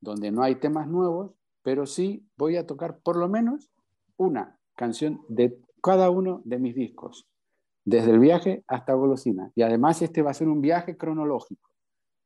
donde 0.00 0.30
no 0.30 0.42
hay 0.42 0.56
temas 0.56 0.86
nuevos, 0.86 1.32
pero 1.62 1.86
sí 1.86 2.28
voy 2.36 2.56
a 2.56 2.66
tocar 2.66 3.00
por 3.00 3.16
lo 3.16 3.28
menos 3.28 3.70
una 4.16 4.58
canción 4.76 5.24
de 5.28 5.58
cada 5.82 6.10
uno 6.10 6.42
de 6.44 6.58
mis 6.58 6.74
discos, 6.74 7.26
desde 7.84 8.10
el 8.10 8.18
viaje 8.18 8.64
hasta 8.68 8.94
Golosina. 8.94 9.50
Y 9.54 9.62
además 9.62 10.02
este 10.02 10.22
va 10.22 10.30
a 10.30 10.34
ser 10.34 10.48
un 10.48 10.60
viaje 10.60 10.96
cronológico. 10.96 11.70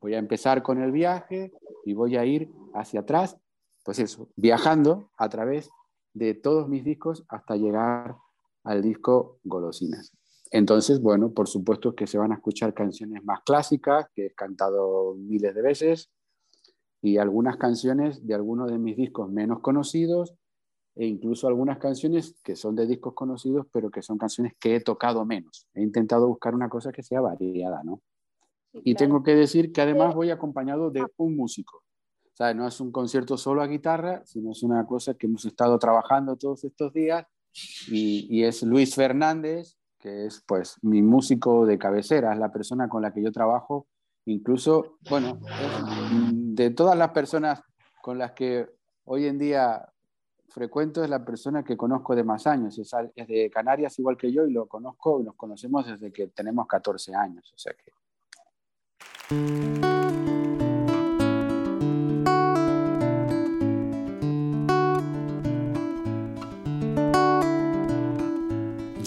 Voy 0.00 0.14
a 0.14 0.18
empezar 0.18 0.62
con 0.62 0.82
el 0.82 0.92
viaje 0.92 1.52
y 1.84 1.94
voy 1.94 2.16
a 2.16 2.24
ir 2.24 2.52
hacia 2.74 3.00
atrás, 3.00 3.38
pues 3.84 3.98
eso, 3.98 4.28
viajando 4.36 5.10
a 5.16 5.28
través 5.28 5.70
de 6.14 6.34
todos 6.34 6.68
mis 6.68 6.84
discos 6.84 7.24
hasta 7.28 7.56
llegar 7.56 8.16
al 8.64 8.82
disco 8.82 9.38
Golosinas. 9.44 10.12
Entonces, 10.50 11.00
bueno, 11.00 11.32
por 11.32 11.48
supuesto 11.48 11.94
que 11.94 12.06
se 12.06 12.18
van 12.18 12.32
a 12.32 12.36
escuchar 12.36 12.72
canciones 12.74 13.22
más 13.24 13.40
clásicas 13.44 14.06
que 14.14 14.26
he 14.26 14.34
cantado 14.34 15.14
miles 15.14 15.54
de 15.54 15.62
veces 15.62 16.10
y 17.02 17.18
algunas 17.18 17.56
canciones 17.56 18.26
de 18.26 18.34
algunos 18.34 18.70
de 18.70 18.78
mis 18.78 18.96
discos 18.96 19.30
menos 19.30 19.60
conocidos 19.60 20.34
e 20.96 21.06
incluso 21.06 21.46
algunas 21.46 21.78
canciones 21.78 22.36
que 22.42 22.56
son 22.56 22.74
de 22.74 22.86
discos 22.86 23.14
conocidos, 23.14 23.66
pero 23.70 23.90
que 23.90 24.02
son 24.02 24.18
canciones 24.18 24.54
que 24.58 24.76
he 24.76 24.80
tocado 24.80 25.24
menos. 25.24 25.68
He 25.74 25.82
intentado 25.82 26.26
buscar 26.26 26.54
una 26.54 26.68
cosa 26.68 26.90
que 26.90 27.02
sea 27.02 27.20
variada, 27.20 27.82
¿no? 27.84 28.02
y 28.84 28.94
tengo 28.94 29.22
que 29.22 29.34
decir 29.34 29.72
que 29.72 29.80
además 29.80 30.14
voy 30.14 30.30
acompañado 30.30 30.90
de 30.90 31.04
un 31.16 31.36
músico. 31.36 31.82
Sea, 32.38 32.54
no 32.54 32.68
es 32.68 32.80
un 32.80 32.92
concierto 32.92 33.36
solo 33.36 33.62
a 33.62 33.66
guitarra, 33.66 34.22
sino 34.24 34.52
es 34.52 34.62
una 34.62 34.86
cosa 34.86 35.14
que 35.14 35.26
hemos 35.26 35.44
estado 35.44 35.76
trabajando 35.76 36.36
todos 36.36 36.62
estos 36.62 36.92
días. 36.92 37.26
Y, 37.88 38.28
y 38.30 38.44
es 38.44 38.62
Luis 38.62 38.94
Fernández, 38.94 39.76
que 39.98 40.26
es 40.26 40.44
pues 40.46 40.76
mi 40.82 41.02
músico 41.02 41.66
de 41.66 41.78
cabecera, 41.78 42.32
es 42.32 42.38
la 42.38 42.52
persona 42.52 42.88
con 42.88 43.02
la 43.02 43.12
que 43.12 43.24
yo 43.24 43.32
trabajo, 43.32 43.88
incluso, 44.26 44.98
bueno, 45.10 45.40
de 46.30 46.70
todas 46.70 46.96
las 46.96 47.10
personas 47.10 47.60
con 48.00 48.18
las 48.18 48.30
que 48.34 48.68
hoy 49.06 49.26
en 49.26 49.36
día 49.36 49.92
frecuento 50.46 51.02
es 51.02 51.10
la 51.10 51.24
persona 51.24 51.64
que 51.64 51.76
conozco 51.76 52.14
de 52.14 52.22
más 52.22 52.46
años, 52.46 52.78
es, 52.78 52.92
de 53.26 53.50
Canarias 53.52 53.98
igual 53.98 54.16
que 54.16 54.32
yo 54.32 54.46
y 54.46 54.52
lo 54.52 54.66
conozco 54.66 55.20
y 55.20 55.24
nos 55.24 55.34
conocemos 55.34 55.86
desde 55.86 56.12
que 56.12 56.28
tenemos 56.28 56.68
14 56.68 57.16
años, 57.16 57.52
o 57.52 57.58
sea 57.58 57.72
que... 57.74 57.90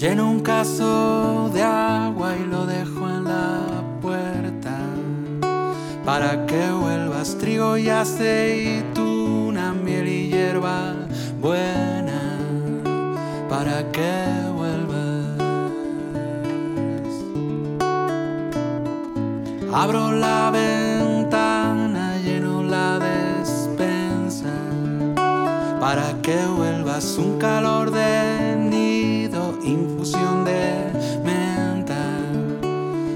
Lleno 0.01 0.31
un 0.31 0.39
caso 0.39 1.51
de 1.53 1.61
agua 1.61 2.35
y 2.35 2.43
lo 2.43 2.65
dejo 2.65 3.07
en 3.07 3.23
la 3.23 3.83
puerta. 4.01 4.75
Para 6.03 6.47
que 6.47 6.71
vuelvas 6.71 7.37
trigo 7.37 7.77
y 7.77 7.87
aceituna, 7.87 9.73
miel 9.73 10.07
y 10.07 10.29
hierba 10.29 10.95
buena. 11.39 12.39
Para 13.47 13.91
que 13.91 14.11
vuelvas. 14.55 15.37
Abro 19.71 20.13
la 20.13 20.49
ventana, 20.49 22.17
lleno 22.25 22.63
la 22.63 22.97
despensa. 22.97 24.51
Para 25.79 26.19
que 26.23 26.43
vuelvas 26.47 27.19
un 27.19 27.37
calor 27.37 27.91
de 27.91 28.50
infusión 29.63 30.45
de 30.45 30.91
menta 31.23 32.03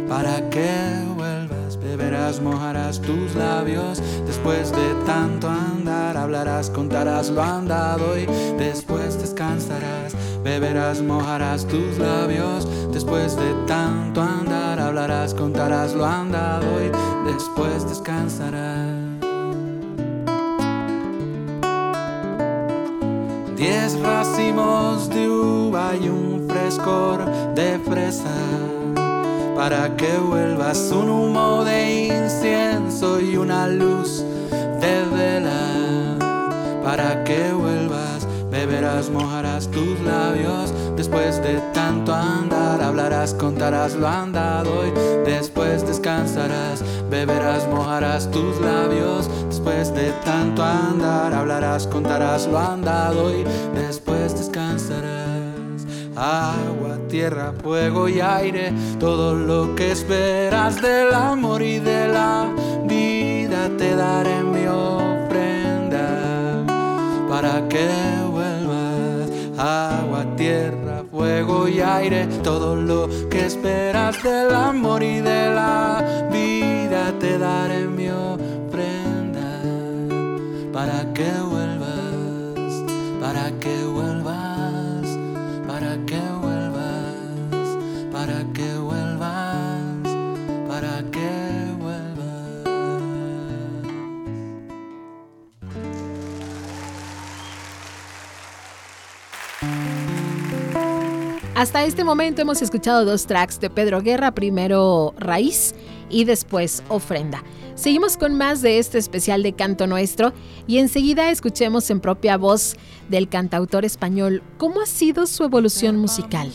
para 0.08 0.50
que 0.50 0.70
vuelvas, 1.16 1.78
beberás, 1.78 2.40
mojarás 2.42 3.02
tus 3.02 3.36
labios. 3.36 4.02
Después 4.26 4.72
de 4.72 4.96
tanto 5.06 5.50
andar, 5.50 6.18
hablarás, 6.18 6.70
contarás 6.70 7.30
lo 7.30 7.42
andado 7.42 8.18
y 8.18 8.26
después 8.58 9.20
descansarás, 9.20 10.16
beberás, 10.44 11.02
mojarás 11.02 11.66
tus 11.68 11.98
labios. 11.98 12.68
Después 12.92 13.36
de 13.36 13.54
tanto 13.68 14.22
andar, 14.22 14.80
hablarás, 14.80 15.34
contarás 15.34 15.94
lo 15.94 16.06
andado 16.06 16.68
y 16.82 16.92
después 17.30 17.88
descansarás. 17.90 18.95
Diez 23.68 24.00
racimos 24.00 25.10
de 25.10 25.28
uva 25.28 25.96
y 26.00 26.08
un 26.08 26.48
frescor 26.48 27.26
de 27.56 27.80
fresa 27.80 28.38
para 29.56 29.98
que 29.98 30.20
vuelvas 30.20 30.92
un 30.92 31.10
humo 31.10 31.64
de 31.64 32.06
incienso 32.06 33.20
y 33.20 33.38
una 33.38 33.68
luz 33.68 34.24
de 34.52 35.04
vela 35.16 36.16
para 36.84 37.24
que 37.24 37.54
vuelvas 37.54 38.28
beberás 38.52 39.10
mojarás 39.10 39.68
tus 39.72 40.00
labios. 40.02 40.72
Después 40.96 41.42
de 41.42 41.60
tanto 41.74 42.14
andar 42.14 42.84
hablarás 42.84 43.34
contarás 43.34 43.96
lo 43.96 44.08
andado 44.08 44.86
y 44.86 44.92
después 45.28 45.88
descansarás 45.88 46.84
beberás 47.10 47.68
mojarás 47.68 48.30
tus 48.32 48.60
labios. 48.60 49.30
Después 49.48 49.94
de 49.94 50.12
tanto 50.24 50.64
andar 50.64 51.34
hablarás 51.34 51.88
contarás 51.88 52.48
lo 52.48 52.60
andado 52.60 53.32
y 53.32 53.44
después 53.74 54.38
descansarás. 54.38 55.26
Agua 56.16 56.98
tierra 57.10 57.54
fuego 57.62 58.08
y 58.08 58.22
aire 58.22 58.74
todo 59.00 59.36
lo 59.36 59.76
que 59.76 59.92
esperas 59.92 60.82
del 60.82 61.14
amor 61.14 61.62
y 61.62 61.80
de 61.80 62.08
la 62.08 62.48
vida 62.88 63.70
te 63.78 63.96
daré 63.96 64.42
mi 64.44 64.66
ofrenda 64.66 66.08
para 67.30 67.68
que 67.68 67.90
vuelvas. 68.32 69.30
Agua 69.58 70.26
tierra 70.38 71.04
fuego 71.12 71.68
y 71.68 71.82
aire 71.82 72.28
todo 72.44 72.76
lo 72.76 73.10
que 73.30 73.46
esperas 73.46 74.22
del 74.24 74.54
amor 74.54 75.04
y 75.04 75.20
de 75.20 75.50
la 75.54 76.30
para 80.76 81.14
que 81.14 81.32
vuelvas 81.50 82.84
para 83.22 83.50
que 83.60 83.86
vuelvas 83.86 85.08
para 85.66 85.96
que 86.06 86.20
vuelvas 86.42 87.78
para 88.12 88.44
que 88.54 88.78
vuelvas 88.78 90.04
para 90.68 91.04
que 91.12 91.30
vuelvas. 91.80 92.26
Hasta 101.56 101.86
este 101.86 102.04
momento 102.04 102.42
hemos 102.42 102.62
escuchado 102.62 103.06
dos 103.06 103.26
tracks 103.28 103.62
de 103.62 103.70
Pedro 103.70 104.02
Guerra, 104.02 104.32
primero 104.32 105.16
Raíz 105.18 105.74
y 106.16 106.24
después 106.24 106.82
Ofrenda. 106.88 107.44
Seguimos 107.76 108.16
con 108.16 108.36
más 108.36 108.62
de 108.62 108.80
este 108.80 108.98
especial 108.98 109.44
de 109.44 109.52
Canto 109.52 109.86
Nuestro 109.86 110.32
y 110.66 110.78
enseguida 110.78 111.30
escuchemos 111.30 111.90
en 111.90 112.00
propia 112.00 112.38
voz 112.38 112.78
del 113.10 113.28
cantautor 113.28 113.84
español 113.84 114.42
cómo 114.58 114.80
ha 114.80 114.86
sido 114.86 115.26
su 115.26 115.44
evolución 115.44 115.98
musical, 115.98 116.50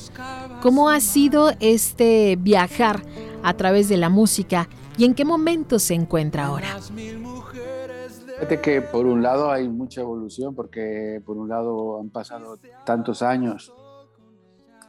cómo 0.62 0.88
ha 0.88 0.98
sido 1.00 1.52
este 1.60 2.36
viajar 2.36 3.02
a 3.42 3.52
través 3.52 3.90
de 3.90 3.98
la 3.98 4.08
música 4.08 4.66
y 4.96 5.04
en 5.04 5.14
qué 5.14 5.26
momento 5.26 5.78
se 5.78 5.92
encuentra 5.92 6.46
ahora. 6.46 6.78
Fíjate 6.80 8.60
que 8.62 8.80
por 8.80 9.04
un 9.04 9.22
lado 9.22 9.50
hay 9.50 9.68
mucha 9.68 10.00
evolución 10.00 10.54
porque 10.54 11.20
por 11.26 11.36
un 11.36 11.50
lado 11.50 12.00
han 12.00 12.08
pasado 12.08 12.58
tantos 12.86 13.20
años 13.20 13.74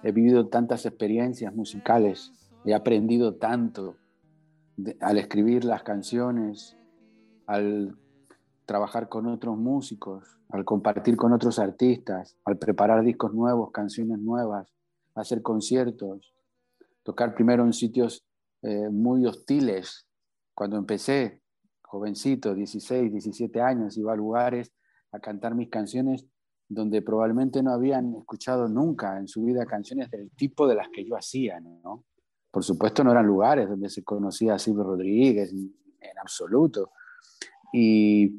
he 0.01 0.13
vivido 0.13 0.47
tantas 0.47 0.85
experiencias 0.85 1.53
musicales, 1.53 2.31
he 2.63 2.73
aprendido 2.73 3.35
tanto 3.35 3.97
al 4.99 5.17
escribir 5.17 5.65
las 5.65 5.83
canciones, 5.83 6.77
al 7.45 7.97
trabajar 8.65 9.09
con 9.09 9.27
otros 9.27 9.57
músicos, 9.57 10.37
al 10.49 10.65
compartir 10.65 11.15
con 11.17 11.33
otros 11.33 11.59
artistas, 11.59 12.37
al 12.45 12.57
preparar 12.57 13.03
discos 13.03 13.33
nuevos, 13.33 13.71
canciones 13.71 14.19
nuevas, 14.19 14.73
hacer 15.15 15.41
conciertos, 15.41 16.33
tocar 17.03 17.33
primero 17.33 17.63
en 17.65 17.73
sitios 17.73 18.25
eh, 18.61 18.89
muy 18.89 19.25
hostiles. 19.25 20.07
Cuando 20.53 20.77
empecé, 20.77 21.41
jovencito, 21.81 22.53
16, 22.53 23.11
17 23.11 23.61
años, 23.61 23.97
iba 23.97 24.13
a 24.13 24.15
lugares 24.15 24.71
a 25.11 25.19
cantar 25.19 25.55
mis 25.55 25.69
canciones 25.69 26.25
donde 26.69 27.01
probablemente 27.01 27.61
no 27.61 27.73
habían 27.73 28.15
escuchado 28.15 28.69
nunca 28.69 29.17
en 29.17 29.27
su 29.27 29.43
vida 29.43 29.65
canciones 29.65 30.09
del 30.09 30.31
tipo 30.31 30.67
de 30.67 30.75
las 30.75 30.87
que 30.89 31.03
yo 31.03 31.17
hacía, 31.17 31.59
¿no? 31.59 32.05
Por 32.51 32.63
supuesto 32.65 33.03
no 33.03 33.11
eran 33.11 33.25
lugares 33.25 33.69
donde 33.69 33.89
se 33.89 34.03
conocía 34.03 34.55
a 34.55 34.59
Silvio 34.59 34.83
Rodríguez 34.83 35.53
en, 35.53 35.73
absoluto. 36.21 36.91
Y, 37.73 38.37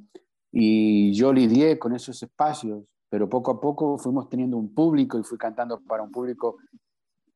yo 1.14 1.32
lidié 1.32 1.78
con 1.78 1.94
esos 1.94 2.22
espacios, 2.22 2.84
pero 3.08 3.26
poco 3.26 3.52
a 3.52 3.60
poco 3.60 3.96
fuimos 3.96 4.28
teniendo 4.28 4.58
un 4.58 4.74
público 4.74 5.18
y 5.18 5.22
fui 5.22 5.38
cantando 5.38 5.80
para 5.80 6.02
un 6.02 6.10
público 6.10 6.58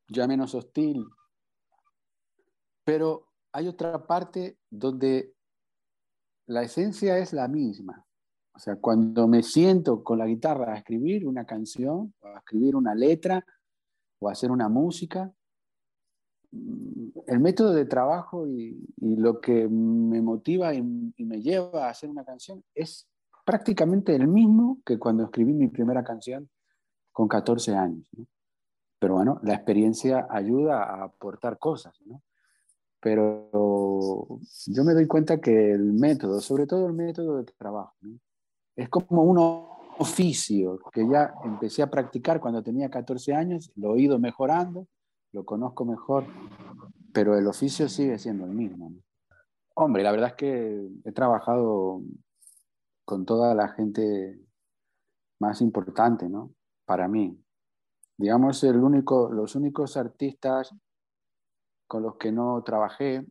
ya 0.07 0.27
menos 0.27 0.53
hostil. 0.53 1.03
Pero 2.83 3.27
hay 3.51 3.67
otra 3.67 4.05
parte 4.05 4.59
donde 4.69 5.33
la 6.45 6.61
esencia 6.61 7.17
es 7.17 7.33
la 7.33 7.47
misma. 7.47 8.05
O 8.53 8.59
sea, 8.59 8.75
cuando 8.75 9.27
me 9.27 9.41
siento 9.41 10.03
con 10.03 10.19
la 10.19 10.27
guitarra 10.27 10.73
a 10.73 10.77
escribir 10.77 11.27
una 11.27 11.45
canción, 11.45 12.13
o 12.19 12.27
a 12.27 12.37
escribir 12.37 12.75
una 12.75 12.93
letra, 12.93 13.43
o 14.19 14.29
a 14.29 14.31
hacer 14.31 14.51
una 14.51 14.69
música, 14.69 15.31
el 16.51 17.39
método 17.39 17.73
de 17.73 17.85
trabajo 17.85 18.47
y, 18.47 18.77
lo 18.99 19.39
que 19.39 19.67
me 19.67 20.21
motiva 20.21 20.73
y, 20.73 20.81
me 20.81 21.41
lleva 21.41 21.87
a 21.87 21.89
hacer 21.89 22.09
una 22.09 22.23
canción 22.23 22.63
es 22.73 23.07
prácticamente 23.45 24.15
el 24.15 24.27
mismo 24.27 24.79
que 24.85 24.97
cuando 24.99 25.23
escribí 25.23 25.53
mi 25.53 25.67
primera 25.67 26.03
canción 26.03 26.49
con 27.11 27.27
14 27.27 27.75
años. 27.75 28.09
Pero 28.99 29.15
bueno, 29.15 29.39
la 29.43 29.53
experiencia 29.53 30.27
ayuda 30.29 30.83
a 30.83 31.03
aportar 31.05 31.59
cosas. 31.59 31.97
Pero 32.99 34.39
yo 34.65 34.83
me 34.83 34.93
doy 34.93 35.07
cuenta 35.07 35.39
que 35.39 35.71
el 35.71 35.93
método, 35.93 36.41
sobre 36.41 36.65
todo 36.65 36.87
el 36.87 36.93
método 36.93 37.37
de 37.37 37.45
trabajo, 37.45 37.95
es 38.75 38.89
como 38.89 39.23
un 39.23 39.37
oficio 39.99 40.79
que 40.91 41.07
ya 41.07 41.33
empecé 41.43 41.81
a 41.81 41.89
practicar 41.89 42.39
cuando 42.39 42.63
tenía 42.63 42.89
14 42.89 43.33
años, 43.33 43.71
lo 43.75 43.95
he 43.95 44.01
ido 44.01 44.19
mejorando, 44.19 44.87
lo 45.31 45.45
conozco 45.45 45.85
mejor, 45.85 46.25
pero 47.13 47.37
el 47.37 47.47
oficio 47.47 47.89
sigue 47.89 48.17
siendo 48.17 48.45
el 48.45 48.51
mismo. 48.51 48.93
Hombre, 49.75 50.03
la 50.03 50.11
verdad 50.11 50.29
es 50.29 50.35
que 50.35 50.89
he 51.03 51.11
trabajado 51.11 52.01
con 53.05 53.25
toda 53.25 53.53
la 53.55 53.69
gente 53.69 54.39
más 55.39 55.61
importante, 55.61 56.29
¿no? 56.29 56.51
Para 56.85 57.07
mí. 57.07 57.39
Digamos, 58.17 58.63
el 58.63 58.77
único, 58.77 59.31
los 59.31 59.55
únicos 59.55 59.95
artistas 59.97 60.73
con 61.87 62.03
los 62.03 62.17
que 62.17 62.31
no 62.31 62.61
trabajé, 62.63 63.25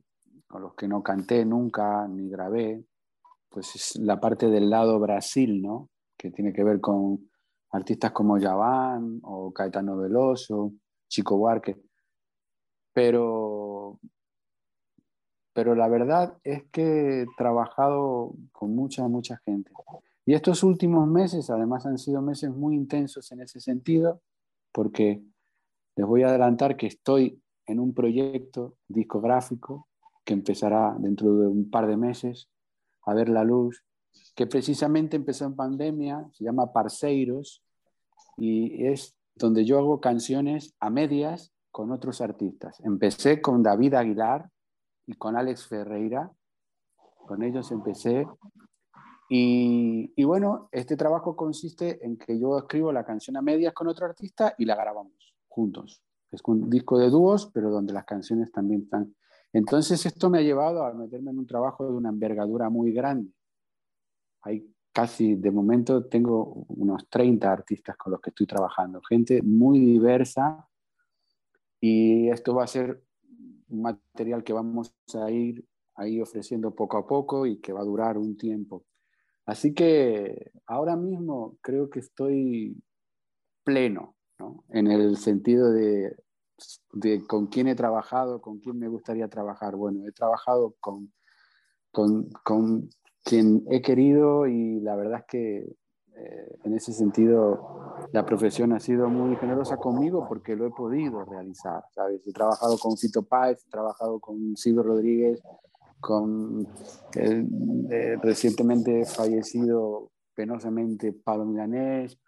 con 0.47 0.63
los 0.63 0.75
que 0.75 0.89
no 0.89 1.03
canté 1.03 1.45
nunca 1.45 2.07
ni 2.09 2.29
grabé, 2.29 2.85
pues 3.49 3.75
es 3.75 3.97
la 3.97 4.21
parte 4.21 4.49
del 4.49 4.71
lado 4.71 4.99
Brasil, 5.01 5.61
¿no? 5.61 5.91
Que 6.17 6.31
tiene 6.31 6.53
que 6.53 6.65
ver 6.65 6.81
con 6.81 7.31
artistas 7.73 8.13
como 8.13 8.39
Yaván 8.39 9.21
o 9.23 9.53
Caetano 9.53 9.97
Veloso, 9.97 10.73
Chico 11.09 11.37
Buarque. 11.37 11.77
Pero, 12.97 14.01
pero 15.53 15.75
la 15.75 15.87
verdad 15.87 16.39
es 16.43 16.65
que 16.73 17.21
he 17.21 17.27
trabajado 17.37 18.33
con 18.53 18.75
mucha, 18.75 19.07
mucha 19.07 19.37
gente. 19.45 19.71
Y 20.25 20.33
estos 20.33 20.63
últimos 20.63 21.07
meses, 21.07 21.51
además, 21.51 21.85
han 21.85 21.99
sido 21.99 22.23
meses 22.23 22.49
muy 22.49 22.75
intensos 22.75 23.31
en 23.33 23.43
ese 23.43 23.61
sentido, 23.61 24.23
porque 24.73 25.23
les 25.95 26.07
voy 26.07 26.23
a 26.23 26.29
adelantar 26.29 26.79
que 26.79 26.87
estoy 26.87 27.39
en 27.67 27.81
un 27.81 27.93
proyecto 27.93 28.79
discográfico 28.89 29.89
que 30.25 30.33
empezará 30.33 30.97
dentro 30.99 31.37
de 31.37 31.49
un 31.49 31.69
par 31.69 31.89
de 31.89 31.99
meses 31.99 32.49
a 33.03 33.13
ver 33.13 33.29
la 33.29 33.45
luz, 33.45 33.85
que 34.35 34.47
precisamente 34.47 35.17
empezó 35.17 35.45
en 35.45 35.55
pandemia, 35.55 36.27
se 36.33 36.45
llama 36.45 36.73
Parceiros, 36.73 37.63
y 38.39 38.87
es 38.87 39.19
donde 39.35 39.67
yo 39.67 39.79
hago 39.79 40.01
canciones 40.01 40.75
a 40.81 40.89
medias 40.89 41.53
con 41.77 41.93
otros 41.93 42.23
artistas. 42.23 42.81
Empecé 42.81 43.43
con 43.43 43.63
David 43.63 43.93
Aguilar 43.93 44.49
y 45.05 45.13
con 45.13 45.37
Alex 45.37 45.67
Ferreira, 45.67 46.33
con 47.27 47.43
ellos 47.43 47.71
empecé. 47.71 48.27
Y, 49.29 50.11
y, 50.17 50.25
bueno, 50.25 50.71
este 50.73 50.97
trabajo 50.97 51.37
consiste 51.37 52.03
en 52.03 52.17
que 52.17 52.41
yo 52.41 52.57
escribo 52.57 52.93
la 52.93 53.05
canción 53.05 53.37
a 53.37 53.43
medias 53.43 53.75
con 53.75 53.89
otro 53.89 54.07
artista 54.07 54.55
y 54.57 54.65
la 54.65 54.75
grabamos 54.75 55.35
juntos. 55.49 56.03
Es 56.33 56.41
un 56.47 56.71
disco 56.71 56.99
de 56.99 57.11
dúos, 57.11 57.51
pero 57.53 57.69
donde 57.69 57.93
las 57.93 58.07
canciones 58.07 58.51
también 58.51 58.85
están 58.85 59.15
entonces 59.53 60.07
esto 60.07 60.31
me 60.31 60.39
ha 60.39 60.43
llevado 60.43 60.83
a 60.83 60.95
meterme 60.95 61.31
en 61.31 61.41
un 61.41 61.47
trabajo 61.47 61.85
de 61.85 61.93
una 61.93 62.09
envergadura 62.09 62.71
muy 62.71 62.91
grande. 62.91 63.31
Hay 64.41 64.67
casi, 64.95 65.35
de 65.35 65.51
momento, 65.51 66.07
tengo 66.07 66.65
unos 66.69 67.07
30 67.11 67.53
artistas 67.53 67.99
con 67.99 68.13
los 68.13 68.21
que 68.23 68.31
estoy 68.31 68.47
trabajando, 68.47 69.03
gente 69.03 69.43
muy 69.43 69.79
diversa 69.79 70.67
y 71.87 72.31
esto 72.31 72.55
va 72.55 72.65
a 72.65 72.69
ser 72.69 73.03
material 73.69 74.45
que 74.45 74.53
vamos 74.53 74.95
a 75.15 75.31
ir 75.31 75.65
ahí 75.95 76.21
ofreciendo 76.21 76.75
poco 76.75 76.99
a 76.99 77.07
poco 77.07 77.47
y 77.47 77.61
que 77.61 77.73
va 77.73 77.81
a 77.81 77.85
durar 77.85 78.19
un 78.19 78.37
tiempo. 78.37 78.85
Así 79.45 79.73
que 79.75 80.53
ahora 80.67 80.97
mismo 80.97 81.57
creo 81.61 81.89
que 81.89 82.01
estoy 82.01 82.83
pleno, 83.65 84.17
¿no? 84.39 84.65
en 84.71 84.89
el 84.89 85.17
sentido 85.17 85.71
de 85.73 86.17
de 86.93 87.27
con 87.27 87.47
quién 87.47 87.69
he 87.69 87.75
trabajado, 87.75 88.41
con 88.41 88.59
quién 88.59 88.79
me 88.79 88.89
gustaría 88.89 89.29
trabajar. 89.29 89.77
Bueno, 89.77 90.07
he 90.07 90.13
trabajado 90.13 90.75
con, 90.81 91.13
con, 91.93 92.29
con 92.45 92.89
quien 93.23 93.65
he 93.71 93.83
querido 93.83 94.47
y 94.47 94.81
la 94.81 94.97
verdad 94.97 95.21
es 95.21 95.27
que 95.27 95.77
eh, 96.17 96.59
en 96.65 96.75
ese 96.75 96.93
sentido 96.93 97.99
la 98.13 98.25
profesión 98.25 98.73
ha 98.73 98.81
sido 98.81 99.09
muy 99.09 99.37
generosa 99.37 99.77
conmigo 99.77 100.27
porque 100.29 100.57
lo 100.57 100.67
he 100.67 100.71
podido 100.71 101.25
realizar, 101.25 101.85
¿sabes? 101.93 102.27
He 102.27 102.33
trabajado 102.33 102.79
con 102.79 102.97
Fito 102.97 103.23
Páez, 103.23 103.65
he 103.67 103.71
trabajado 103.71 104.19
con 104.21 104.57
Silvio 104.57 104.83
Rodríguez, 104.83 105.43
con 106.01 106.67
el 107.15 107.47
eh, 107.91 108.17
recientemente 108.23 109.05
fallecido 109.05 110.11
penosamente 110.35 111.13
Pablo 111.13 111.47
Milanés, 111.47 112.19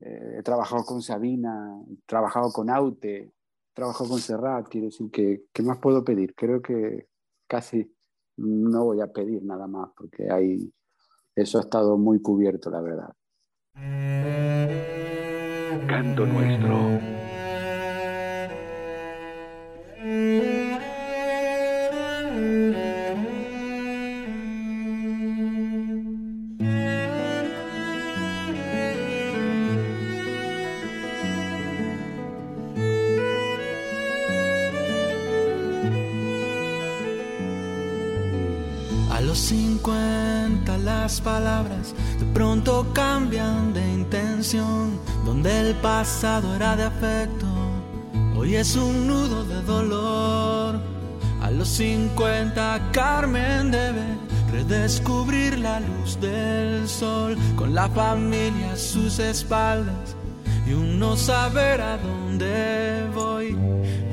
eh, 0.00 0.36
he 0.38 0.42
trabajado 0.42 0.84
con 0.84 1.02
Sabina, 1.02 1.80
he 1.90 1.96
trabajado 2.06 2.52
con 2.52 2.70
Aute, 2.70 3.32
trabajo 3.72 4.08
con 4.08 4.18
Serrat, 4.18 4.68
quiero 4.68 4.86
decir 4.86 5.10
que, 5.10 5.44
¿qué 5.52 5.62
más 5.62 5.78
puedo 5.78 6.04
pedir? 6.04 6.34
Creo 6.34 6.62
que 6.62 7.08
casi 7.46 7.92
no 8.36 8.84
voy 8.84 9.00
a 9.00 9.12
pedir 9.12 9.44
nada 9.44 9.66
más 9.66 9.90
porque 9.96 10.30
hay, 10.30 10.72
eso 11.34 11.58
ha 11.58 11.62
estado 11.62 11.96
muy 11.96 12.20
cubierto, 12.22 12.70
la 12.70 12.80
verdad. 12.80 13.12
Canto 15.86 16.26
nuestro. 16.26 17.17
De 42.18 42.26
pronto 42.34 42.86
cambian 42.92 43.72
de 43.72 43.86
intención. 43.92 44.98
Donde 45.24 45.60
el 45.60 45.74
pasado 45.76 46.54
era 46.54 46.76
de 46.76 46.84
afecto, 46.84 47.46
hoy 48.36 48.56
es 48.56 48.76
un 48.76 49.06
nudo 49.06 49.44
de 49.44 49.62
dolor. 49.62 50.80
A 51.40 51.50
los 51.50 51.68
50 51.68 52.90
Carmen 52.92 53.70
debe 53.70 54.04
redescubrir 54.50 55.58
la 55.58 55.80
luz 55.80 56.18
del 56.20 56.88
sol 56.88 57.36
con 57.56 57.74
la 57.74 57.88
familia 57.88 58.72
a 58.72 58.76
sus 58.76 59.18
espaldas 59.18 60.16
y 60.66 60.72
un 60.72 60.98
no 60.98 61.16
saber 61.16 61.80
a 61.80 61.96
dónde 61.98 63.06
voy. 63.14 63.56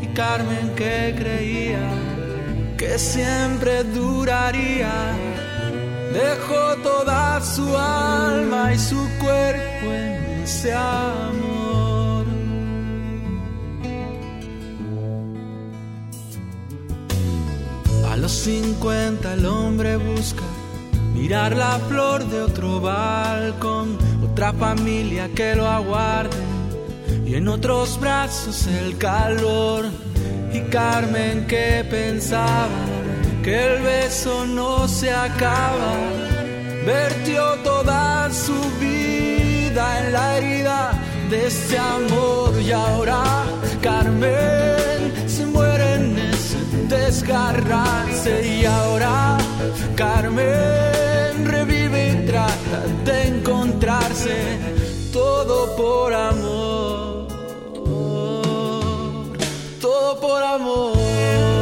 Y 0.01 0.07
Carmen 0.07 0.73
que 0.75 1.15
creía 1.17 1.89
que 2.77 2.99
siempre 2.99 3.83
duraría 3.83 4.91
dejó 6.15 6.75
toda 6.81 7.41
su 7.41 7.77
alma 7.77 8.73
y 8.73 8.79
su 8.79 9.01
cuerpo 9.19 9.85
en 9.91 10.43
ese 10.43 10.73
amor. 10.73 12.25
A 18.09 18.17
los 18.17 18.31
50 18.31 19.33
el 19.33 19.45
hombre 19.45 19.97
busca 19.97 20.43
mirar 21.13 21.55
la 21.55 21.79
flor 21.89 22.25
de 22.29 22.41
otro 22.41 22.79
balcón, 22.79 23.97
otra 24.23 24.53
familia 24.53 25.29
que 25.35 25.55
lo 25.55 25.67
aguarde 25.67 26.37
y 27.25 27.35
en 27.35 27.47
otros 27.49 27.99
brazos 27.99 28.67
el 28.67 28.97
calor. 28.97 29.85
Y 30.53 30.61
Carmen 30.69 31.45
que 31.47 31.85
pensaba 31.89 32.94
que 33.45 33.63
el 33.63 33.83
beso 33.83 34.43
no 34.47 34.87
se 34.87 35.11
acaba. 35.11 35.93
Vertió 36.83 37.43
toda 37.63 38.31
su 38.31 38.59
vida 38.79 39.99
en 39.99 40.13
la 40.13 40.37
herida 40.37 40.91
de 41.29 41.45
este 41.45 41.77
amor 41.77 42.59
y 42.59 42.71
ahora 42.71 43.21
Carmen 43.81 45.13
se 45.27 45.45
muere 45.45 45.93
en 45.93 46.17
ese 46.17 46.57
desgarrarse 46.87 48.33
y 48.47 48.65
ahora 48.65 49.37
Carmen 49.95 51.45
revive 51.45 52.01
y 52.13 52.25
trata 52.25 52.79
de 53.05 53.27
encontrarse 53.27 54.35
todo 55.13 55.75
por 55.75 56.13
amor, 56.13 57.27
todo 59.79 60.19
por 60.19 60.43
amor. 60.43 61.54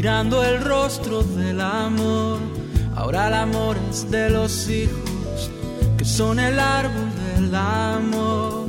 Mirando 0.00 0.42
el 0.42 0.64
rostro 0.64 1.22
del 1.22 1.60
amor. 1.60 2.38
Ahora 2.96 3.28
el 3.28 3.34
amor 3.34 3.76
es 3.90 4.10
de 4.10 4.30
los 4.30 4.66
hijos, 4.70 5.50
que 5.98 6.06
son 6.06 6.40
el 6.40 6.58
árbol 6.58 7.10
del 7.22 7.54
amor. 7.54 8.64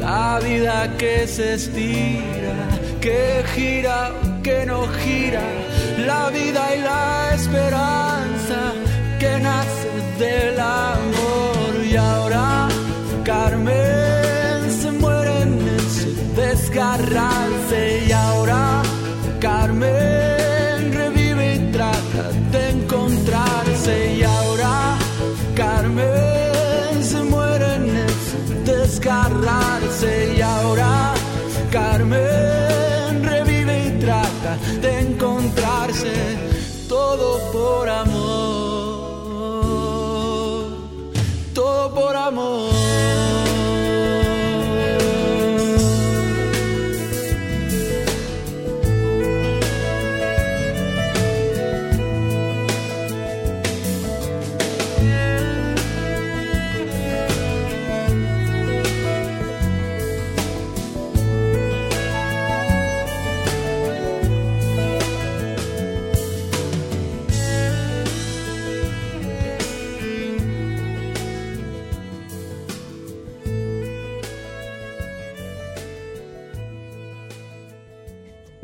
La 0.00 0.40
vida 0.42 0.96
que 0.96 1.26
se 1.26 1.54
estira, 1.56 2.56
que 3.02 3.44
gira, 3.54 4.12
que 4.42 4.64
no 4.64 4.88
gira. 5.04 5.42
La 6.06 6.30
vida 6.30 6.74
y 6.74 6.80
la 6.80 7.34
esperanza 7.34 8.71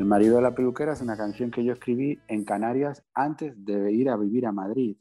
marido 0.09 0.37
de 0.37 0.41
la 0.41 0.55
peluquera 0.55 0.93
es 0.93 1.01
una 1.01 1.15
canción 1.15 1.51
que 1.51 1.63
yo 1.63 1.71
escribí 1.71 2.19
en 2.27 2.43
Canarias 2.43 3.05
antes 3.13 3.53
de 3.63 3.91
ir 3.91 4.09
a 4.09 4.17
vivir 4.17 4.47
a 4.47 4.51
Madrid. 4.51 4.97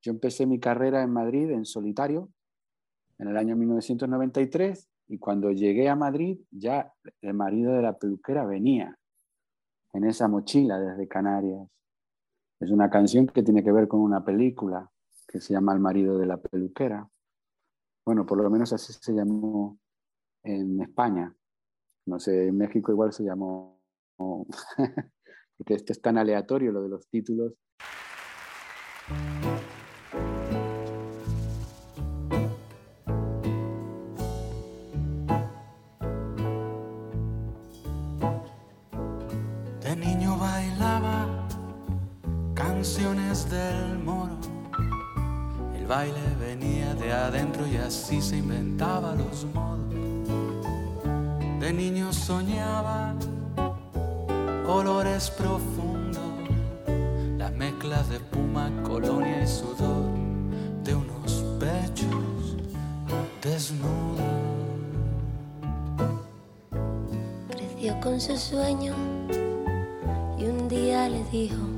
Yo 0.00 0.12
empecé 0.12 0.46
mi 0.46 0.58
carrera 0.58 1.02
en 1.02 1.10
Madrid 1.10 1.50
en 1.50 1.66
solitario 1.66 2.32
en 3.18 3.28
el 3.28 3.36
año 3.36 3.54
1993 3.54 4.88
y 5.08 5.18
cuando 5.18 5.52
llegué 5.52 5.90
a 5.90 5.94
Madrid 5.94 6.40
ya 6.50 6.94
el 7.20 7.34
marido 7.34 7.74
de 7.74 7.82
la 7.82 7.98
peluquera 7.98 8.46
venía 8.46 8.98
en 9.92 10.04
esa 10.04 10.26
mochila 10.26 10.80
desde 10.80 11.06
Canarias. 11.06 11.68
Es 12.60 12.70
una 12.70 12.88
canción 12.88 13.26
que 13.26 13.42
tiene 13.42 13.62
que 13.62 13.72
ver 13.72 13.88
con 13.88 14.00
una 14.00 14.24
película 14.24 14.90
que 15.28 15.38
se 15.38 15.52
llama 15.52 15.74
El 15.74 15.80
marido 15.80 16.16
de 16.16 16.26
la 16.26 16.38
peluquera. 16.38 17.06
Bueno, 18.06 18.24
por 18.24 18.42
lo 18.42 18.48
menos 18.48 18.72
así 18.72 18.94
se 18.94 19.12
llamó 19.12 19.78
en 20.42 20.80
España. 20.80 21.36
No 22.06 22.18
sé, 22.18 22.48
en 22.48 22.56
México 22.56 22.90
igual 22.90 23.12
se 23.12 23.22
llamó, 23.22 23.81
porque 25.56 25.74
esto 25.74 25.92
es 25.92 26.00
tan 26.00 26.18
aleatorio 26.18 26.72
lo 26.72 26.82
de 26.82 26.88
los 26.88 27.08
títulos. 27.08 27.52
De 39.80 39.96
niño 39.96 40.38
bailaba 40.38 41.46
canciones 42.54 43.50
del 43.50 43.98
moro. 43.98 44.38
El 45.76 45.86
baile 45.86 46.20
venía 46.40 46.94
de 46.94 47.12
adentro 47.12 47.66
y 47.66 47.76
así 47.76 48.20
se 48.22 48.38
inventaba 48.38 49.14
los 49.14 49.44
modos. 49.46 49.92
De 51.60 51.72
niño 51.72 52.12
soñaba 52.12 53.14
olores 54.72 55.30
profundos, 55.30 56.22
la 57.36 57.50
mezcla 57.50 58.02
de 58.04 58.16
espuma, 58.16 58.70
colonia 58.82 59.42
y 59.42 59.46
sudor 59.46 60.04
de 60.82 60.94
unos 60.94 61.44
pechos 61.60 62.56
desnudos. 63.42 64.20
Creció 67.50 68.00
con 68.00 68.18
su 68.18 68.36
sueño 68.38 68.94
y 70.38 70.44
un 70.46 70.68
día 70.68 71.08
le 71.08 71.22
dijo, 71.24 71.71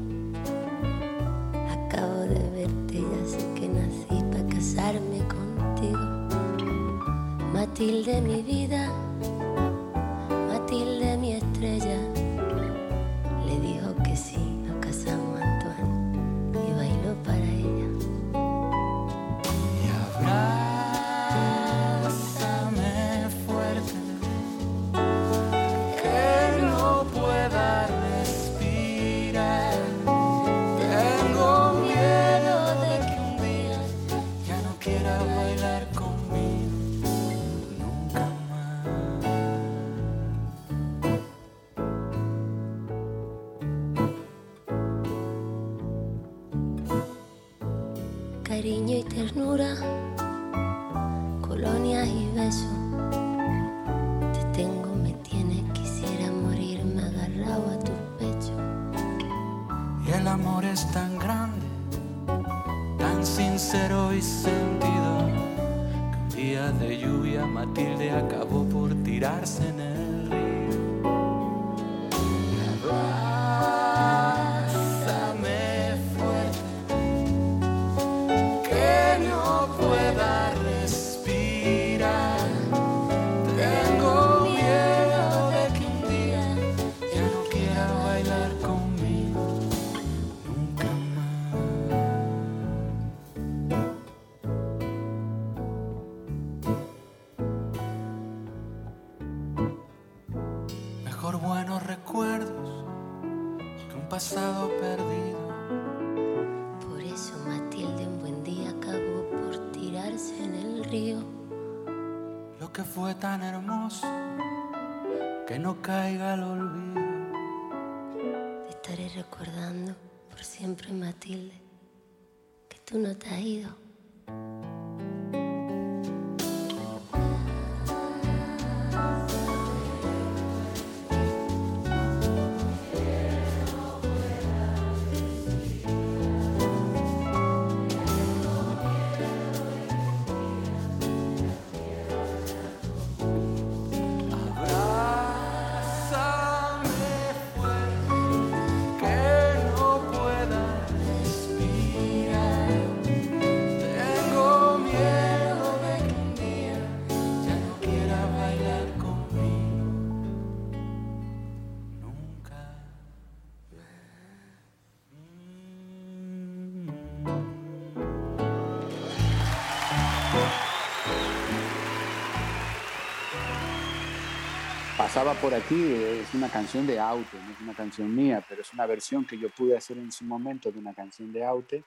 pasaba 175.14 175.40
por 175.40 175.54
aquí 175.54 175.80
es 175.80 176.34
una 176.34 176.48
canción 176.48 176.88
de 176.88 176.98
Aute, 176.98 177.38
no 177.46 177.52
es 177.52 177.60
una 177.60 177.72
canción 177.72 178.12
mía, 178.12 178.44
pero 178.48 178.62
es 178.62 178.72
una 178.72 178.84
versión 178.84 179.24
que 179.24 179.38
yo 179.38 179.48
pude 179.48 179.76
hacer 179.76 179.96
en 179.96 180.10
su 180.10 180.24
momento 180.24 180.72
de 180.72 180.78
una 180.80 180.92
canción 180.92 181.32
de 181.32 181.44
Aute, 181.44 181.84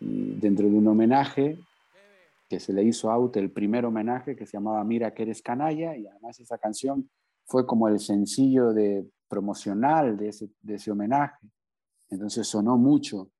dentro 0.00 0.66
de 0.66 0.74
un 0.74 0.88
homenaje 0.88 1.58
que 2.48 2.58
se 2.58 2.72
le 2.72 2.82
hizo 2.82 3.10
a 3.10 3.14
Aute, 3.14 3.40
el 3.40 3.50
primer 3.50 3.84
homenaje 3.84 4.36
que 4.36 4.46
se 4.46 4.56
llamaba 4.56 4.82
Mira 4.84 5.12
que 5.12 5.24
eres 5.24 5.42
canalla, 5.42 5.94
y 5.94 6.06
además 6.06 6.40
esa 6.40 6.56
canción 6.56 7.10
fue 7.44 7.66
como 7.66 7.88
el 7.88 7.98
sencillo 7.98 8.72
de 8.72 9.06
promocional 9.28 10.16
de 10.16 10.30
ese, 10.30 10.48
de 10.62 10.76
ese 10.76 10.90
homenaje. 10.90 11.46
Entonces 12.08 12.46
sonó 12.46 12.78
mucho. 12.78 13.30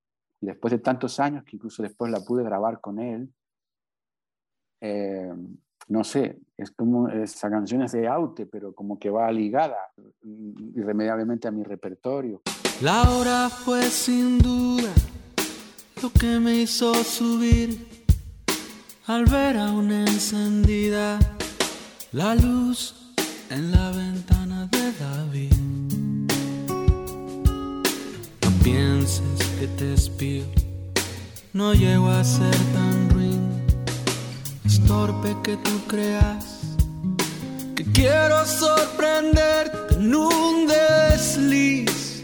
Y 0.43 0.47
después 0.47 0.73
de 0.73 0.79
tantos 0.79 1.19
años, 1.21 1.43
que 1.45 1.57
incluso 1.57 1.83
después 1.83 2.13
la 2.13 2.21
pude 2.21 2.45
grabar 2.45 2.83
con 2.83 2.99
él, 2.99 3.33
eh, 4.83 5.33
no 5.91 6.05
sé, 6.05 6.39
es 6.57 6.71
como 6.71 7.09
esa 7.09 7.51
canción 7.51 7.83
es 7.83 7.93
de 7.93 8.07
Aute, 8.07 8.47
pero 8.47 8.73
como 8.73 8.97
que 8.97 9.11
va 9.11 9.31
ligada 9.33 9.77
irremediablemente 10.77 11.49
a 11.49 11.51
mi 11.51 11.65
repertorio. 11.65 12.43
La 12.81 13.11
hora 13.11 13.51
fue 13.51 13.83
sin 13.83 14.39
duda 14.39 14.93
lo 16.01 16.11
que 16.11 16.39
me 16.39 16.61
hizo 16.61 16.95
subir 16.95 17.89
al 19.09 19.25
ver 19.25 19.57
a 19.57 19.73
una 19.73 20.03
encendida 20.03 21.19
la 22.13 22.37
luz 22.37 22.95
en 23.51 23.73
la 23.73 23.91
ventana 23.91 24.69
de 24.71 24.93
David. 24.93 25.53
No 28.43 28.51
pienses 28.63 29.43
que 29.59 29.67
te 29.77 29.95
espío, 29.95 30.45
no 31.53 31.75
llego 31.75 32.07
a 32.07 32.23
ser 32.23 32.55
tan 32.75 33.11
ruin 33.11 33.20
que 35.45 35.57
tú 35.57 35.81
creas 35.87 36.45
que 37.77 37.85
quiero 37.93 38.45
sorprenderte 38.45 39.95
en 39.95 40.15
un 40.15 40.67
desliz. 40.67 42.23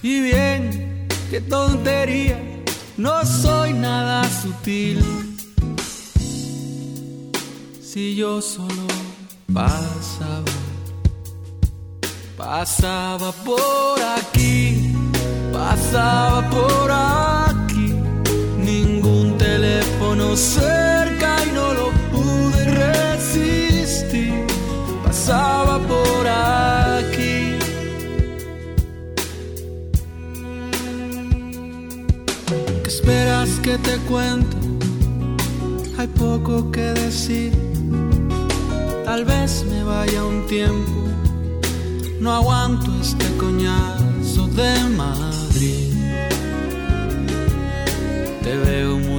Y 0.00 0.20
bien, 0.20 1.08
qué 1.28 1.40
tontería, 1.40 2.38
no 2.96 3.24
soy 3.26 3.72
nada 3.72 4.22
sutil. 4.42 5.02
Si 7.82 8.14
yo 8.14 8.40
solo 8.40 8.86
pasaba, 9.52 10.52
pasaba 12.36 13.32
por 13.44 14.00
aquí, 14.18 14.94
pasaba 15.52 16.48
por 16.48 16.90
aquí, 16.90 17.31
teléfono 20.32 20.36
se 20.36 21.12
pasaba 25.04 25.78
por 25.78 26.26
aquí. 26.26 27.58
¿Qué 32.82 32.88
esperas 32.88 33.50
que 33.62 33.78
te 33.78 33.96
cuento? 34.08 34.56
Hay 35.98 36.06
poco 36.08 36.70
que 36.70 36.92
decir. 37.04 37.52
Tal 39.04 39.24
vez 39.24 39.64
me 39.70 39.84
vaya 39.84 40.24
un 40.24 40.46
tiempo. 40.46 41.08
No 42.20 42.32
aguanto 42.32 42.90
este 43.00 43.26
coñazo 43.36 44.46
de 44.48 44.72
Madrid. 44.96 45.92
Te 48.42 48.56
veo 48.56 48.98
muy. 48.98 49.11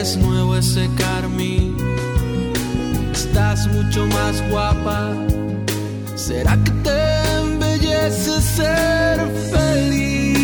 Es 0.00 0.16
nuevo 0.16 0.56
ese 0.56 0.88
carmín 0.96 1.76
estás 3.12 3.66
mucho 3.68 4.06
más 4.06 4.48
guapa. 4.48 5.12
¿Será 6.14 6.56
que 6.64 6.70
te 6.86 7.00
embellece 7.40 8.40
ser 8.40 9.18
feliz? 9.50 10.38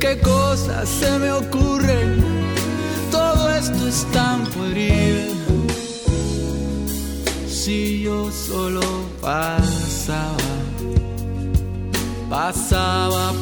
¿Qué 0.00 0.18
cosas 0.20 0.88
se 0.88 1.18
me 1.18 1.30
ocurren? 1.30 2.24
Todo 3.12 3.48
esto 3.50 3.88
es 3.88 4.04
tan 4.12 4.44
pueril. 4.46 5.30
Si 7.48 8.02
yo 8.02 8.30
solo 8.32 8.80
pasaba, 9.20 10.50
pasaba 12.28 13.32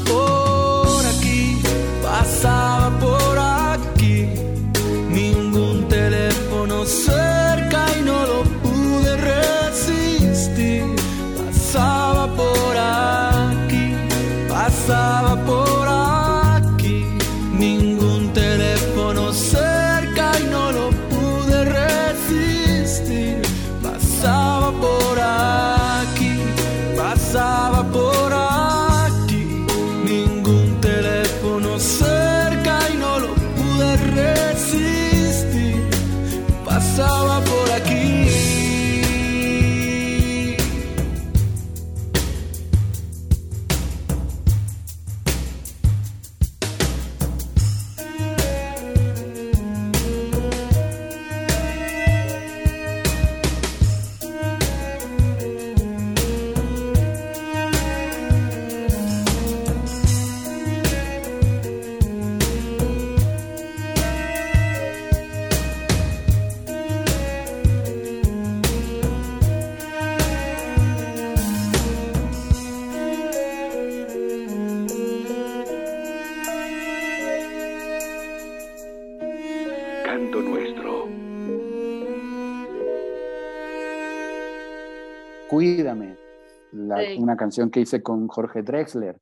canción 87.43 87.71
que 87.71 87.81
hice 87.81 88.05
con 88.05 88.29
Jorge 88.29 88.63
Drexler 88.63 89.21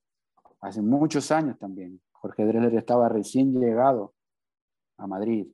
hace 0.60 0.82
muchos 0.82 1.30
años 1.30 1.58
también. 1.58 2.02
Jorge 2.12 2.44
Drexler 2.44 2.74
estaba 2.74 3.08
recién 3.08 3.58
llegado 3.58 4.12
a 4.98 5.06
Madrid 5.06 5.46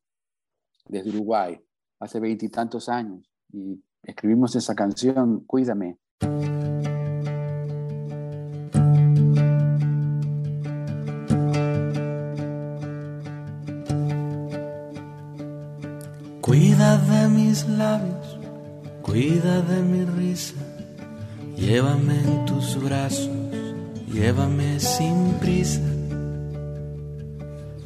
desde 0.88 1.10
Uruguay 1.10 1.64
hace 2.00 2.18
veintitantos 2.18 2.88
años 2.88 3.30
y 3.52 3.80
escribimos 4.02 4.56
esa 4.56 4.74
canción, 4.74 5.44
Cuídame. 5.46 5.98
Cuida 16.40 16.98
de 16.98 17.28
mis 17.28 17.68
labios, 17.68 18.40
cuida 19.02 19.62
de 19.62 19.82
mi 19.82 20.04
risa 20.04 20.65
Llévame 21.56 22.20
en 22.20 22.44
tus 22.44 22.76
brazos, 22.82 23.30
llévame 24.12 24.78
sin 24.78 25.32
prisa. 25.40 25.80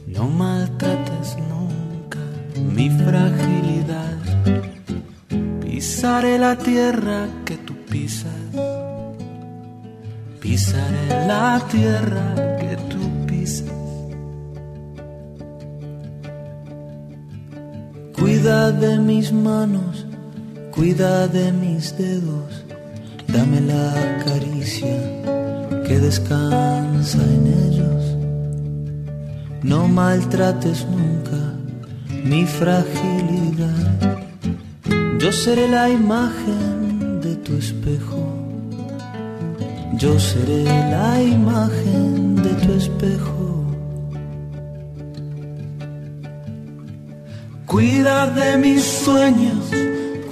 No 0.08 0.26
maltrates 0.26 1.36
nunca 1.48 2.18
mi 2.74 2.90
fragilidad. 2.90 4.18
Pisaré 5.60 6.36
la 6.36 6.56
tierra 6.56 7.28
que 7.44 7.58
tú 7.58 7.74
pisas. 7.88 8.32
Pisaré 10.40 11.26
la 11.28 11.64
tierra 11.70 12.56
que 12.58 12.76
tú 12.90 13.26
pisas. 13.28 13.70
Cuida 18.18 18.72
de 18.72 18.98
mis 18.98 19.32
manos, 19.32 20.06
cuida 20.72 21.28
de 21.28 21.52
mis 21.52 21.96
dedos 21.96 22.59
Dame 23.32 23.60
la 23.60 23.92
caricia 24.24 24.96
que 25.86 25.98
descansa 25.98 27.18
en 27.36 27.46
ellos. 27.66 28.02
No 29.62 29.88
maltrates 29.88 30.86
nunca 30.86 31.40
mi 32.24 32.44
fragilidad. 32.44 34.20
Yo 35.18 35.32
seré 35.32 35.68
la 35.68 35.88
imagen 35.88 37.20
de 37.20 37.36
tu 37.36 37.54
espejo. 37.56 38.22
Yo 39.98 40.18
seré 40.18 40.64
la 40.64 41.22
imagen 41.22 42.36
de 42.36 42.50
tu 42.62 42.72
espejo. 42.72 43.40
Cuida 47.66 48.26
de 48.30 48.56
mis 48.56 48.82
sueños, 48.82 49.70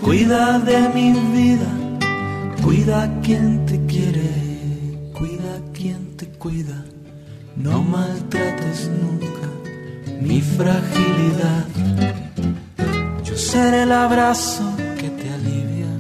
cuida 0.02 0.58
de 0.58 0.88
mi 0.94 1.12
vida, 1.37 1.67
cuida 2.68 3.11
quien 3.22 3.64
te 3.64 3.81
quiere, 3.87 4.31
cuida 5.18 5.54
quien 5.72 6.16
te 6.18 6.26
cuida. 6.26 6.85
No 7.57 7.83
maltrates 7.83 8.90
nunca 9.00 9.48
mi 10.20 10.42
fragilidad. 10.42 11.64
Yo 13.24 13.37
seré 13.37 13.85
el 13.85 13.92
abrazo 13.92 14.64
que 15.00 15.09
te 15.09 15.26
alivia. 15.38 15.92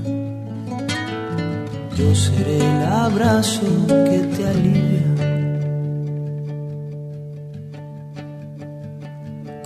Yo 1.96 2.14
seré 2.14 2.58
el 2.58 2.82
abrazo 2.84 3.68
que 4.10 4.18
te 4.34 4.46
alivia. 4.54 5.08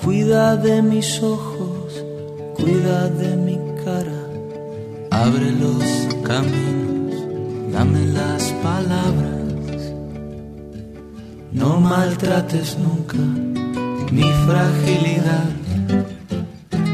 Cuida 0.05 0.57
de 0.57 0.83
mis 0.83 1.21
ojos, 1.21 2.05
cuida 2.55 3.09
de 3.09 3.37
mi 3.37 3.59
cara. 3.85 4.23
Abre 5.11 5.53
los 5.53 5.85
caminos, 6.23 6.92
dame 7.73 8.07
las 8.07 8.53
palabras. 8.63 9.93
No 11.53 11.81
maltrates 11.81 12.79
nunca 12.79 13.19
mi 14.13 14.29
fragilidad. 14.47 15.51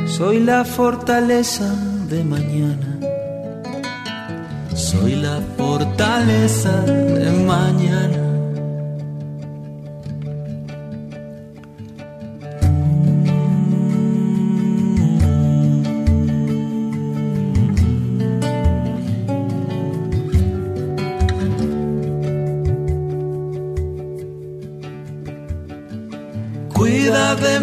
Soy 0.07 0.41
la 0.41 0.64
fortaleza 0.64 1.69
de 2.09 2.25
mañana. 2.25 2.99
Soy 4.75 5.17
la 5.17 5.41
fortaleza 5.57 6.83
de 6.83 7.31
mañana. 7.45 8.28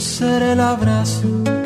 Yo 0.00 0.06
seré 0.06 0.52
el 0.52 0.60
abrazo 0.60 1.59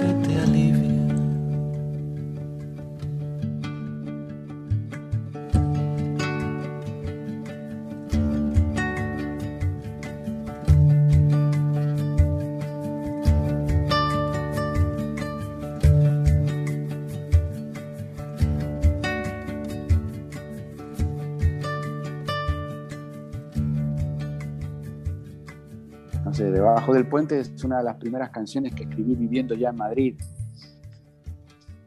es 27.19 27.63
una 27.63 27.79
de 27.79 27.85
las 27.85 27.97
primeras 27.97 28.31
canciones 28.31 28.75
que 28.75 28.83
escribí 28.83 29.15
viviendo 29.15 29.55
ya 29.55 29.71
en 29.71 29.77
Madrid, 29.77 30.21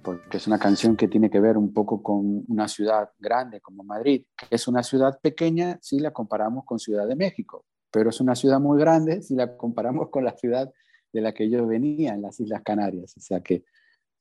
porque 0.01 0.37
es 0.37 0.47
una 0.47 0.57
canción 0.57 0.95
que 0.95 1.09
tiene 1.09 1.29
que 1.29 1.41
ver 1.41 1.57
un 1.57 1.73
poco 1.73 2.01
con 2.01 2.45
una 2.47 2.67
ciudad 2.69 3.09
grande 3.19 3.59
como 3.59 3.83
Madrid, 3.83 4.23
que 4.37 4.55
es 4.55 4.69
una 4.69 4.83
ciudad 4.83 5.19
pequeña 5.21 5.79
si 5.81 5.99
la 5.99 6.11
comparamos 6.11 6.63
con 6.63 6.79
Ciudad 6.79 7.05
de 7.05 7.17
México, 7.17 7.65
pero 7.91 8.09
es 8.09 8.21
una 8.21 8.35
ciudad 8.35 8.61
muy 8.61 8.79
grande 8.79 9.21
si 9.21 9.35
la 9.35 9.57
comparamos 9.57 10.09
con 10.09 10.23
la 10.23 10.31
ciudad 10.37 10.71
de 11.11 11.21
la 11.21 11.33
que 11.33 11.49
yo 11.49 11.67
venía, 11.67 12.13
en 12.13 12.21
las 12.21 12.39
Islas 12.39 12.61
Canarias. 12.63 13.13
O 13.17 13.19
sea 13.19 13.41
que 13.41 13.65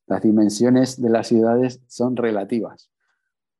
las 0.06 0.22
dimensiones 0.22 1.00
de 1.00 1.10
las 1.10 1.28
ciudades 1.28 1.80
son 1.86 2.16
relativas. 2.16 2.90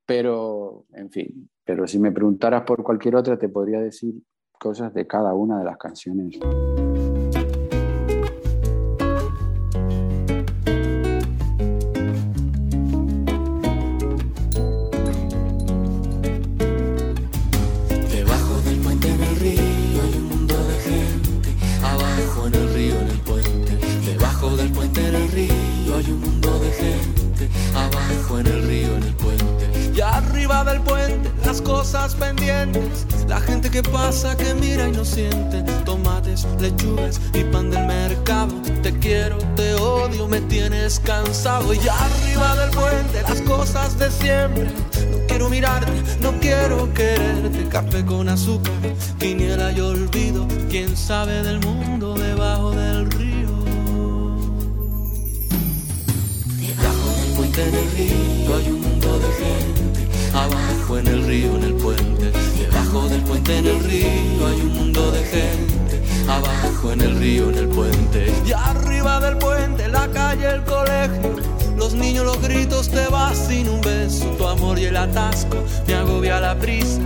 Pero, 0.04 0.87
en 0.94 1.11
fin, 1.11 1.48
pero 1.64 1.87
si 1.87 2.00
me 2.00 2.11
preguntaras 2.11 2.64
por 2.64 2.82
cualquier 2.82 3.14
otra, 3.14 3.38
te 3.38 3.48
podría 3.48 3.80
decir 3.80 4.14
cosas 4.59 4.92
de 4.94 5.06
cada 5.06 5.32
una 5.35 5.61
de 5.61 5.64
las 5.64 5.76
canciones. 5.76 6.40
Cosas 31.87 32.16
pendientes. 32.16 33.07
La 33.28 33.41
gente 33.41 33.70
que 33.70 33.80
pasa, 33.80 34.37
que 34.37 34.53
mira 34.55 34.89
y 34.89 34.91
no 34.91 35.05
siente. 35.05 35.62
Tomates, 35.84 36.45
lechugas 36.59 37.20
y 37.32 37.45
pan 37.45 37.70
del 37.70 37.87
mercado. 37.87 38.53
Te 38.82 38.93
quiero, 38.99 39.39
te 39.55 39.72
odio, 39.74 40.26
me 40.26 40.41
tienes 40.41 40.99
cansado. 40.99 41.72
Y 41.72 41.78
arriba 41.78 42.57
del 42.57 42.70
puente 42.70 43.22
las 43.22 43.41
cosas 43.43 43.97
de 44.01 44.11
siempre. 44.11 44.64
No 44.64 45.26
quiero 45.28 45.49
mirarte, 45.49 45.93
no 46.20 46.32
quiero 46.41 46.93
quererte. 46.93 47.68
Café 47.68 48.05
con 48.05 48.28
azúcar, 48.28 48.74
quiniela 49.20 49.70
y 49.70 49.78
olvido. 49.78 50.49
Quién 50.68 50.97
sabe 50.97 51.41
del 51.45 51.61
mundo 51.61 52.14
debajo 52.14 52.72
del 52.72 53.09
río. 53.12 53.55
Debajo 56.59 57.09
del 57.20 57.32
puente 57.37 57.62
en 57.62 57.74
el 57.76 57.91
río 57.93 58.57
hay 58.57 58.70
un 58.72 58.80
mundo 58.80 59.18
de 59.20 59.32
gente. 59.34 59.95
Abajo 60.37 60.99
en 60.99 61.07
el 61.07 61.26
río, 61.26 61.57
en 61.57 61.64
el 61.64 61.74
puente. 61.74 62.30
Debajo 62.59 63.09
del 63.09 63.22
puente 63.22 63.57
en 63.57 63.66
el 63.66 63.82
río 63.82 64.47
hay 64.47 64.61
un 64.61 64.74
mundo 64.74 65.11
de 65.11 65.24
gente. 65.24 66.03
Abajo 66.28 66.93
en 66.93 67.01
el 67.01 67.18
río, 67.18 67.49
en 67.49 67.55
el 67.57 67.68
puente. 67.68 68.32
Y 68.45 68.53
arriba 68.53 69.18
del 69.20 69.39
puente, 69.39 69.89
la 69.89 70.07
calle, 70.09 70.51
el 70.51 70.62
colegio. 70.64 71.37
Los 71.78 71.95
niños, 71.95 72.26
los 72.26 72.41
gritos, 72.43 72.91
te 72.91 73.07
vas 73.09 73.39
sin 73.49 73.68
un 73.68 73.80
beso. 73.80 74.26
Tu 74.37 74.47
amor 74.47 74.78
y 74.78 74.84
el 74.84 74.97
atasco 74.97 75.57
me 75.87 75.95
agobia 75.95 76.39
la 76.39 76.59
prisa. 76.59 77.01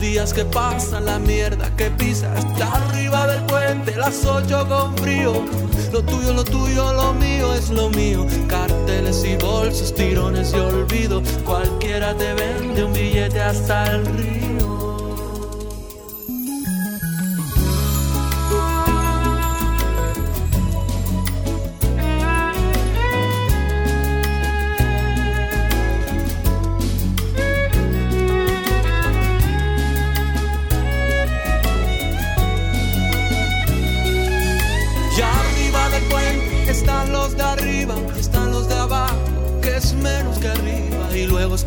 Días 0.00 0.32
que 0.32 0.44
pasan, 0.44 1.04
la 1.04 1.18
mierda 1.18 1.74
que 1.76 1.90
pisas. 1.90 2.44
Y 2.58 2.62
arriba 2.62 3.26
del 3.26 3.44
puente, 3.44 3.94
las 3.96 4.24
ocho 4.24 4.66
con 4.66 4.96
frío. 4.96 5.44
Lo 5.92 6.02
tuyo, 6.02 6.32
lo 6.32 6.44
tuyo, 6.44 6.92
lo 6.92 7.12
mío 7.14 7.52
es 7.54 7.70
lo 7.70 7.90
mío. 7.90 8.26
Carteles 8.48 9.24
y 9.24 9.36
bolsos, 9.36 9.94
tirones 9.94 10.52
y 10.54 10.58
olvido. 10.58 11.22
Cualquiera 11.44 12.14
te 12.16 12.32
vende 12.32 12.84
un 12.84 12.92
billete 12.92 13.40
hasta 13.40 13.92
el 13.92 14.06
río. 14.06 14.59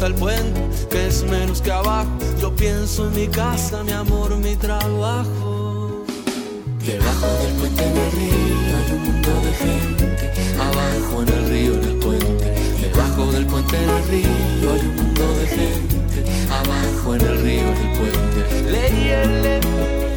hasta 0.04 0.08
el 0.08 0.16
puente, 0.16 0.62
que 0.90 1.08
es 1.08 1.24
menos 1.24 1.62
que 1.62 1.72
abajo. 1.72 2.10
Yo 2.42 2.54
pienso 2.54 3.08
en 3.08 3.16
mi 3.16 3.28
casa, 3.28 3.84
mi 3.84 3.92
amor, 3.92 4.36
mi 4.38 4.56
trabajo. 4.56 6.04
Debajo 6.86 7.28
del 7.42 7.54
puente 7.54 7.84
del 7.84 8.12
río 8.12 8.76
hay 8.78 8.92
un 8.92 9.04
mundo 9.04 9.30
de 9.46 9.54
gente, 9.54 10.32
abajo 10.60 11.22
en 11.22 11.30
el 11.30 11.50
río, 11.50 11.74
en 11.76 11.84
el 11.84 11.96
puente. 12.00 12.54
Debajo 12.82 13.32
del 13.32 13.46
puente 13.46 13.78
del 13.78 14.08
río 14.10 14.74
hay 14.74 14.80
un 14.82 14.96
mundo 14.98 15.24
de 15.40 15.48
gente, 15.48 16.24
abajo 16.52 17.16
en 17.16 17.22
el 17.22 17.42
río, 17.42 17.62
en 17.62 17.78
el 17.78 17.98
puente. 17.98 18.72
Leyele. 18.72 20.13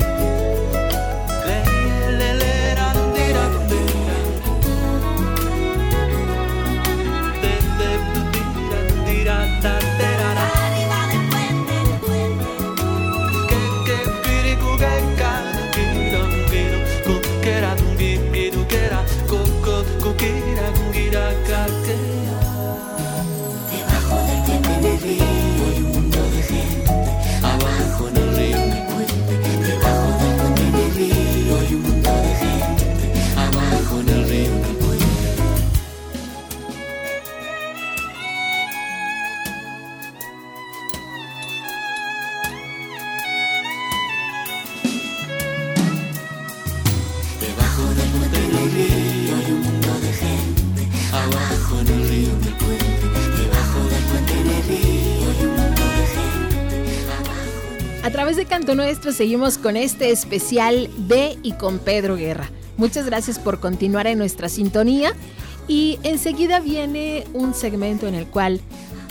Nuestro 58.77 59.11
seguimos 59.11 59.57
con 59.57 59.74
este 59.74 60.11
especial 60.11 60.91
de 61.09 61.39
y 61.43 61.55
con 61.55 61.79
Pedro 61.79 62.14
Guerra. 62.14 62.51
Muchas 62.77 63.07
gracias 63.07 63.39
por 63.39 63.59
continuar 63.59 64.07
en 64.07 64.18
nuestra 64.18 64.51
sintonía 64.51 65.12
y 65.66 65.99
enseguida 66.03 66.61
viene 66.61 67.24
un 67.33 67.55
segmento 67.55 68.07
en 68.07 68.14
el 68.14 68.27
cual 68.27 68.61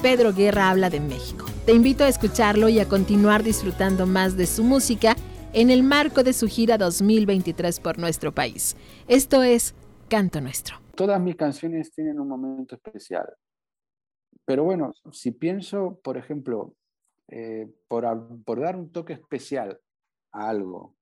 Pedro 0.04 0.34
Guerra 0.34 0.70
habla 0.70 0.92
de 0.92 1.00
México. 1.00 1.48
Te 1.66 1.74
invito 1.74 2.04
a 2.04 2.08
escucharlo 2.08 2.70
y 2.70 2.78
a 2.78 2.88
continuar 2.88 3.42
disfrutando 3.42 4.06
más 4.06 4.38
de 4.38 4.46
su 4.46 4.64
música 4.64 5.16
en 5.52 5.72
el 5.72 5.82
marco 5.82 6.22
de 6.22 6.34
su 6.34 6.46
gira 6.46 6.78
2023 6.78 7.80
por 7.80 7.98
nuestro 7.98 8.32
país. 8.32 8.78
Esto 9.08 9.42
es 9.42 9.74
Canto 10.10 10.42
Nuestro. 10.42 10.76
Todas 10.94 11.20
mis 11.20 11.38
canciones 11.38 11.92
tienen 11.92 12.20
un 12.20 12.28
momento 12.28 12.76
especial. 12.76 13.34
Pero 14.46 14.64
bueno, 14.64 14.94
si 15.12 15.32
pienso, 15.32 16.00
por 16.04 16.18
ejemplo, 16.18 16.76
eh, 17.28 17.68
por, 17.88 18.06
por 18.44 18.60
dar 18.60 18.76
un 18.76 18.92
toque 18.92 19.14
especial 19.14 19.80
a 20.32 20.50
algo, 20.50 20.96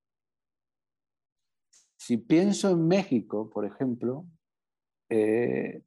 si 1.97 2.17
pienso 2.17 2.69
en 2.69 2.85
México, 2.85 3.49
por 3.49 3.65
ejemplo, 3.65 4.25
eh, 5.09 5.81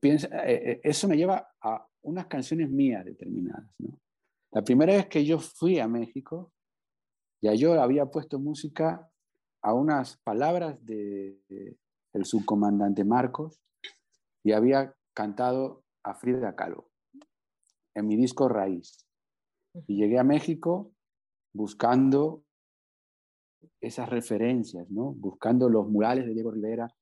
piensa, 0.00 0.28
eh, 0.48 0.80
eso 0.82 1.08
me 1.08 1.16
lleva 1.16 1.50
a 1.60 1.86
unas 2.02 2.26
canciones 2.26 2.70
mías 2.70 3.04
determinadas. 3.04 3.70
¿no? 3.78 4.00
La 4.50 4.62
primera 4.62 4.94
vez 4.94 5.08
que 5.08 5.26
yo 5.26 5.38
fui 5.38 5.78
a 5.78 5.86
México, 5.86 6.52
ya 7.42 7.52
yo 7.54 7.80
había 7.80 8.06
puesto 8.06 8.38
música 8.38 9.10
a 9.62 9.74
unas 9.74 10.16
palabras 10.18 10.82
del 10.86 11.38
de, 11.48 12.24
subcomandante 12.24 13.04
Marcos 13.04 13.60
y 14.42 14.52
había 14.52 14.94
cantado 15.12 15.84
a 16.02 16.14
Frida 16.14 16.56
Kahlo 16.56 16.90
en 17.94 18.06
mi 18.06 18.16
disco 18.16 18.48
Raíz. 18.48 19.07
Y 19.86 19.96
llegué 19.96 20.18
a 20.18 20.24
México 20.24 20.92
buscando 21.52 22.44
esas 23.80 24.08
referencias, 24.08 24.90
¿no? 24.90 25.12
buscando 25.12 25.68
los 25.68 25.88
murales 25.88 26.26
de 26.26 26.34
Diego 26.34 26.50
Rivera, 26.50 26.92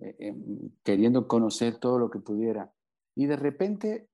eh, 0.00 0.16
eh, 0.18 0.34
queriendo 0.82 1.26
conocer 1.28 1.78
todo 1.78 1.98
lo 1.98 2.10
que 2.10 2.20
pudiera. 2.20 2.72
Y 3.14 3.26
de 3.26 3.36
repente, 3.36 4.08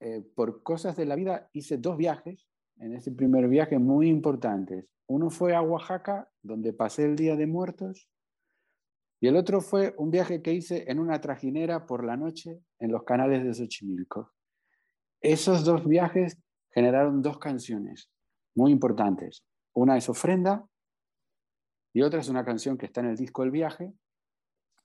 eh, 0.00 0.22
por 0.34 0.62
cosas 0.62 0.96
de 0.96 1.06
la 1.06 1.16
vida, 1.16 1.48
hice 1.52 1.78
dos 1.78 1.96
viajes 1.96 2.46
en 2.78 2.94
ese 2.94 3.12
primer 3.12 3.48
viaje 3.48 3.78
muy 3.78 4.08
importantes. 4.08 4.86
Uno 5.08 5.30
fue 5.30 5.54
a 5.54 5.62
Oaxaca, 5.62 6.30
donde 6.42 6.72
pasé 6.72 7.04
el 7.04 7.16
Día 7.16 7.36
de 7.36 7.46
Muertos, 7.46 8.10
y 9.20 9.28
el 9.28 9.36
otro 9.36 9.60
fue 9.60 9.94
un 9.96 10.10
viaje 10.10 10.42
que 10.42 10.52
hice 10.52 10.90
en 10.90 10.98
una 10.98 11.20
trajinera 11.20 11.86
por 11.86 12.04
la 12.04 12.16
noche 12.16 12.60
en 12.78 12.92
los 12.92 13.04
canales 13.04 13.44
de 13.44 13.54
Xochimilco. 13.54 14.32
Esos 15.22 15.64
dos 15.64 15.86
viajes 15.86 16.38
generaron 16.76 17.22
dos 17.22 17.38
canciones 17.38 18.10
muy 18.54 18.70
importantes. 18.70 19.42
Una 19.74 19.96
es 19.96 20.08
Ofrenda 20.10 20.68
y 21.94 22.02
otra 22.02 22.20
es 22.20 22.28
una 22.28 22.44
canción 22.44 22.76
que 22.76 22.84
está 22.84 23.00
en 23.00 23.06
el 23.06 23.16
disco 23.16 23.42
El 23.42 23.50
Viaje, 23.50 23.94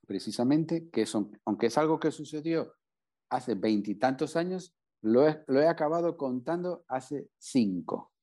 precisamente, 0.08 0.90
que 0.90 1.06
son, 1.06 1.38
aunque 1.46 1.68
es 1.68 1.78
algo 1.78 2.00
que 2.00 2.12
sucedió 2.12 2.74
hace 3.30 3.56
veintitantos 3.56 4.38
años, 4.38 4.74
lo 5.04 5.28
he, 5.28 5.44
lo 5.48 5.60
he 5.60 5.68
acabado 5.68 6.16
contando 6.16 6.86
hace 6.88 7.30
cinco. 7.38 8.14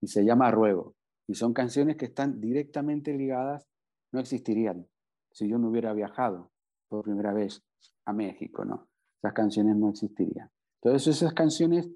Y 0.00 0.06
se 0.06 0.24
llama 0.24 0.50
Ruego. 0.50 0.94
Y 1.28 1.34
son 1.34 1.52
canciones 1.52 1.96
que 1.96 2.06
están 2.06 2.40
directamente 2.40 3.12
ligadas, 3.12 3.66
no 4.12 4.20
existirían 4.20 4.86
si 5.30 5.48
yo 5.48 5.58
no 5.58 5.68
hubiera 5.68 5.92
viajado 5.92 6.52
por 6.88 7.04
primera 7.04 7.32
vez 7.32 7.62
a 8.06 8.12
México, 8.12 8.64
¿no? 8.64 8.88
Esas 9.22 9.32
canciones 9.34 9.76
no 9.76 9.90
existirían. 9.90 10.50
Entonces 10.80 11.16
esas 11.16 11.34
canciones, 11.34 11.90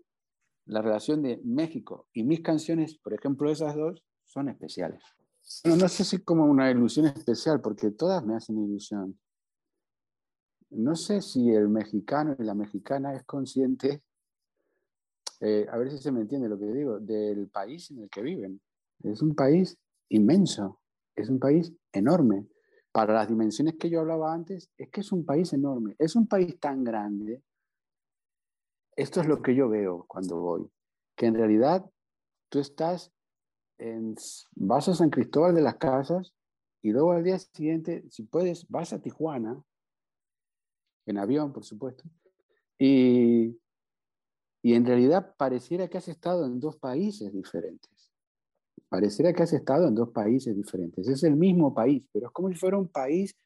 la 0.68 0.82
relación 0.82 1.22
de 1.22 1.40
México 1.44 2.06
y 2.12 2.22
mis 2.24 2.40
canciones, 2.40 2.98
por 2.98 3.14
ejemplo 3.14 3.50
esas 3.50 3.74
dos, 3.74 4.04
son 4.24 4.48
especiales. 4.48 5.02
Bueno, 5.64 5.82
no 5.82 5.88
sé 5.88 6.04
si 6.04 6.18
como 6.18 6.44
una 6.44 6.70
ilusión 6.70 7.06
especial, 7.06 7.60
porque 7.60 7.90
todas 7.90 8.24
me 8.24 8.36
hacen 8.36 8.62
ilusión. 8.62 9.18
No 10.70 10.94
sé 10.94 11.22
si 11.22 11.50
el 11.50 11.68
mexicano 11.68 12.36
y 12.38 12.44
la 12.44 12.54
mexicana 12.54 13.14
es 13.14 13.24
consciente, 13.24 14.02
eh, 15.40 15.66
a 15.70 15.78
ver 15.78 15.90
si 15.90 15.98
se 15.98 16.12
me 16.12 16.20
entiende 16.20 16.48
lo 16.48 16.58
que 16.58 16.66
digo, 16.66 17.00
del 17.00 17.48
país 17.48 17.90
en 17.90 18.02
el 18.02 18.10
que 18.10 18.20
viven. 18.20 18.60
Es 19.02 19.22
un 19.22 19.34
país 19.34 19.78
inmenso, 20.10 20.80
es 21.16 21.30
un 21.30 21.38
país 21.38 21.72
enorme. 21.92 22.46
Para 22.92 23.14
las 23.14 23.28
dimensiones 23.28 23.76
que 23.76 23.88
yo 23.88 24.00
hablaba 24.00 24.34
antes, 24.34 24.70
es 24.76 24.90
que 24.90 25.00
es 25.00 25.12
un 25.12 25.24
país 25.24 25.52
enorme, 25.54 25.94
es 25.98 26.14
un 26.14 26.26
país 26.26 26.58
tan 26.60 26.84
grande. 26.84 27.42
Esto 28.98 29.20
es 29.20 29.28
lo 29.28 29.40
que 29.40 29.54
yo 29.54 29.68
veo 29.68 30.06
cuando 30.08 30.40
voy, 30.40 30.68
que 31.14 31.26
en 31.26 31.36
realidad 31.36 31.88
tú 32.48 32.58
estás 32.58 33.12
vas 34.56 34.88
a 34.88 34.94
San 34.96 35.08
Cristóbal 35.08 35.54
de 35.54 35.62
las 35.62 35.76
Casas 35.76 36.34
y 36.82 36.90
luego 36.90 37.12
al 37.12 37.22
día 37.22 37.38
siguiente, 37.38 38.04
si 38.10 38.24
puedes, 38.24 38.68
vas 38.68 38.92
a 38.92 39.00
Tijuana, 39.00 39.62
en 41.06 41.16
avión, 41.16 41.52
por 41.52 41.64
supuesto, 41.64 42.02
y, 42.76 43.56
y 44.62 44.74
en 44.74 44.84
realidad 44.84 45.32
pareciera 45.36 45.86
que 45.86 45.98
has 45.98 46.08
estado 46.08 46.44
en 46.44 46.58
dos 46.58 46.76
países 46.76 47.32
diferentes. 47.32 48.10
Pareciera 48.88 49.32
que 49.32 49.44
has 49.44 49.52
estado 49.52 49.86
en 49.86 49.94
dos 49.94 50.10
países 50.10 50.56
diferentes. 50.56 51.06
Es 51.06 51.22
el 51.22 51.36
mismo 51.36 51.72
país, 51.72 52.04
pero 52.12 52.26
es 52.26 52.32
como 52.32 52.48
si 52.48 52.56
fuera 52.56 52.76
un 52.76 52.88
país 52.88 53.36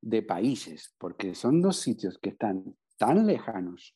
de 0.00 0.22
países, 0.22 0.94
porque 0.96 1.34
son 1.34 1.60
dos 1.60 1.76
sitios 1.76 2.16
que 2.16 2.30
están 2.30 2.74
tan 2.96 3.26
lejanos 3.26 3.94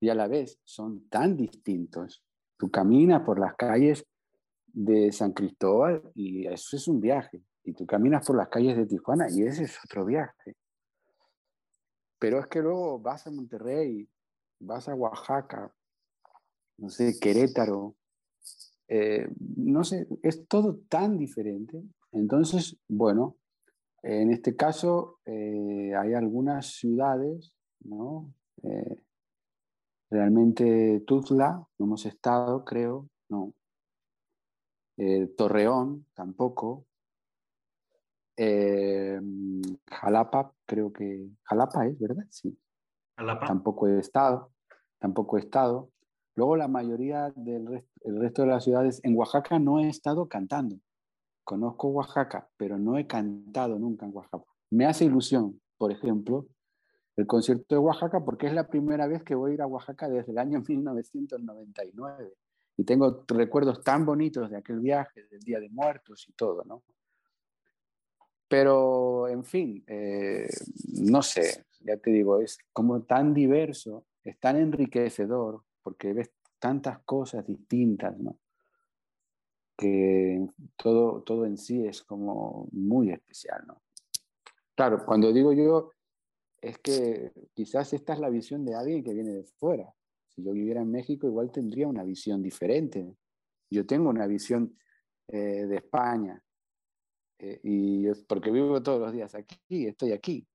y 0.00 0.08
a 0.08 0.14
la 0.14 0.26
vez 0.26 0.58
son 0.64 1.08
tan 1.08 1.36
distintos. 1.36 2.24
Tú 2.56 2.70
caminas 2.70 3.22
por 3.22 3.38
las 3.38 3.54
calles 3.54 4.04
de 4.66 5.12
San 5.12 5.32
Cristóbal 5.32 6.02
y 6.14 6.46
eso 6.46 6.76
es 6.76 6.88
un 6.88 7.00
viaje. 7.00 7.42
Y 7.62 7.74
tú 7.74 7.86
caminas 7.86 8.26
por 8.26 8.36
las 8.36 8.48
calles 8.48 8.76
de 8.76 8.86
Tijuana 8.86 9.26
y 9.30 9.42
ese 9.42 9.64
es 9.64 9.78
otro 9.84 10.06
viaje. 10.06 10.56
Pero 12.18 12.40
es 12.40 12.46
que 12.46 12.60
luego 12.60 12.98
vas 12.98 13.26
a 13.26 13.30
Monterrey, 13.30 14.08
vas 14.58 14.88
a 14.88 14.94
Oaxaca, 14.94 15.72
no 16.78 16.88
sé, 16.88 17.18
Querétaro, 17.20 17.96
eh, 18.88 19.28
no 19.56 19.84
sé, 19.84 20.06
es 20.22 20.46
todo 20.48 20.80
tan 20.88 21.18
diferente. 21.18 21.82
Entonces, 22.12 22.78
bueno, 22.88 23.36
en 24.02 24.32
este 24.32 24.56
caso 24.56 25.20
eh, 25.26 25.92
hay 25.94 26.14
algunas 26.14 26.74
ciudades, 26.74 27.54
¿no? 27.80 28.32
Eh, 28.62 28.96
realmente 30.10 31.02
Tuzla, 31.06 31.66
no 31.78 31.86
hemos 31.86 32.04
estado, 32.06 32.64
creo, 32.64 33.08
no, 33.28 33.54
eh, 34.96 35.28
Torreón 35.36 36.06
tampoco, 36.14 36.86
eh, 38.36 39.20
Jalapa, 39.88 40.52
creo 40.66 40.92
que 40.92 41.28
Jalapa 41.44 41.86
es, 41.86 41.98
¿verdad? 41.98 42.24
Sí. 42.30 42.58
Jalapa. 43.16 43.46
Tampoco 43.46 43.86
he 43.86 43.98
estado, 43.98 44.52
tampoco 44.98 45.36
he 45.36 45.40
estado. 45.40 45.90
Luego 46.36 46.56
la 46.56 46.68
mayoría 46.68 47.32
del 47.36 47.66
resto, 47.66 47.90
el 48.02 48.20
resto 48.20 48.42
de 48.42 48.48
las 48.48 48.64
ciudades, 48.64 49.00
en 49.04 49.16
Oaxaca 49.16 49.58
no 49.58 49.78
he 49.78 49.88
estado 49.88 50.28
cantando. 50.28 50.76
Conozco 51.44 51.88
Oaxaca, 51.88 52.48
pero 52.56 52.78
no 52.78 52.96
he 52.96 53.06
cantado 53.06 53.78
nunca 53.78 54.06
en 54.06 54.14
Oaxaca. 54.14 54.44
Me 54.70 54.86
hace 54.86 55.04
ilusión, 55.04 55.60
por 55.76 55.92
ejemplo, 55.92 56.46
el 57.16 57.26
concierto 57.26 57.74
de 57.74 57.78
Oaxaca 57.78 58.24
porque 58.24 58.46
es 58.46 58.52
la 58.52 58.68
primera 58.68 59.06
vez 59.06 59.22
que 59.22 59.34
voy 59.34 59.52
a 59.52 59.54
ir 59.54 59.62
a 59.62 59.66
Oaxaca 59.66 60.08
desde 60.08 60.32
el 60.32 60.38
año 60.38 60.62
1999 60.68 62.34
y 62.76 62.84
tengo 62.84 63.24
recuerdos 63.28 63.82
tan 63.82 64.06
bonitos 64.06 64.50
de 64.50 64.56
aquel 64.56 64.80
viaje, 64.80 65.26
del 65.26 65.40
Día 65.40 65.60
de 65.60 65.68
Muertos 65.68 66.26
y 66.28 66.32
todo, 66.32 66.64
¿no? 66.64 66.82
Pero, 68.48 69.28
en 69.28 69.44
fin, 69.44 69.84
eh, 69.86 70.48
no 70.94 71.22
sé, 71.22 71.66
ya 71.80 71.98
te 71.98 72.10
digo, 72.10 72.40
es 72.40 72.58
como 72.72 73.02
tan 73.02 73.32
diverso, 73.32 74.06
es 74.24 74.40
tan 74.40 74.56
enriquecedor, 74.56 75.62
porque 75.82 76.12
ves 76.12 76.30
tantas 76.58 77.00
cosas 77.04 77.46
distintas, 77.46 78.18
¿no? 78.18 78.38
Que 79.76 80.46
todo, 80.76 81.22
todo 81.22 81.46
en 81.46 81.58
sí 81.58 81.86
es 81.86 82.02
como 82.02 82.66
muy 82.72 83.10
especial, 83.10 83.62
¿no? 83.66 83.82
Claro, 84.74 85.04
cuando 85.04 85.32
digo 85.32 85.52
yo, 85.52 85.92
es 86.60 86.78
que 86.78 87.32
quizás 87.54 87.92
esta 87.92 88.12
es 88.12 88.20
la 88.20 88.28
visión 88.28 88.64
de 88.64 88.74
alguien 88.74 89.02
que 89.02 89.14
viene 89.14 89.32
de 89.32 89.44
fuera, 89.44 89.92
si 90.28 90.42
yo 90.42 90.52
viviera 90.52 90.82
en 90.82 90.90
México, 90.90 91.26
igual 91.26 91.50
tendría 91.50 91.88
una 91.88 92.04
visión 92.04 92.42
diferente. 92.42 93.16
Yo 93.70 93.86
tengo 93.86 94.10
una 94.10 94.26
visión 94.26 94.76
eh, 95.28 95.66
de 95.66 95.76
España, 95.76 96.42
eh, 97.38 97.60
y 97.62 98.06
porque 98.28 98.50
vivo 98.50 98.82
todos 98.82 99.00
los 99.00 99.12
días 99.12 99.34
aquí, 99.34 99.86
estoy 99.86 100.12
aquí. 100.12 100.46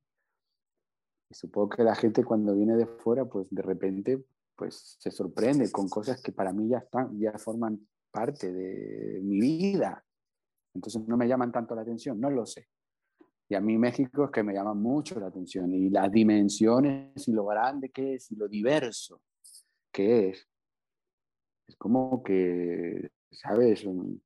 Y 1.30 1.34
supongo 1.34 1.70
que 1.70 1.84
la 1.84 1.96
gente 1.96 2.24
cuando 2.24 2.56
viene 2.56 2.76
de 2.76 2.86
fuera, 2.86 3.26
pues 3.26 3.48
de 3.50 3.62
repente 3.62 4.24
pues 4.56 4.96
se 5.00 5.12
sorprende 5.12 5.70
con 5.72 5.90
cosas 5.90 6.22
que 6.22 6.32
para 6.32 6.54
mí 6.54 6.70
ya 6.70 6.78
están, 6.78 7.20
ya 7.20 7.38
forman 7.38 7.88
parte 8.12 8.54
de 8.54 9.20
mi 9.22 9.40
vida. 9.40 10.06
Entonces 10.74 11.06
no 11.08 11.18
me 11.18 11.28
llaman 11.28 11.52
tanto 11.52 11.76
la 11.76 11.82
atención, 11.82 12.20
no 12.20 12.30
lo 12.30 12.46
sé. 12.46 12.70
Y 13.48 13.56
a 13.56 13.62
mí 13.62 13.78
México 13.78 14.26
es 14.26 14.32
que 14.32 14.44
me 14.44 14.54
llama 14.54 14.74
mucho 14.74 15.20
la 15.20 15.28
atención 15.28 15.74
y 15.74 15.90
las 15.90 16.12
dimensiones 16.12 17.28
y 17.28 17.32
lo 17.32 17.46
grande 17.46 17.90
que 17.90 18.16
es 18.16 18.32
y 18.32 18.36
lo 18.36 18.48
diverso 18.48 19.22
que 19.92 20.30
es, 20.30 20.48
es 21.68 21.76
como 21.78 22.22
que 22.24 23.12
¿sabes? 23.36 23.86
Un, 23.86 24.22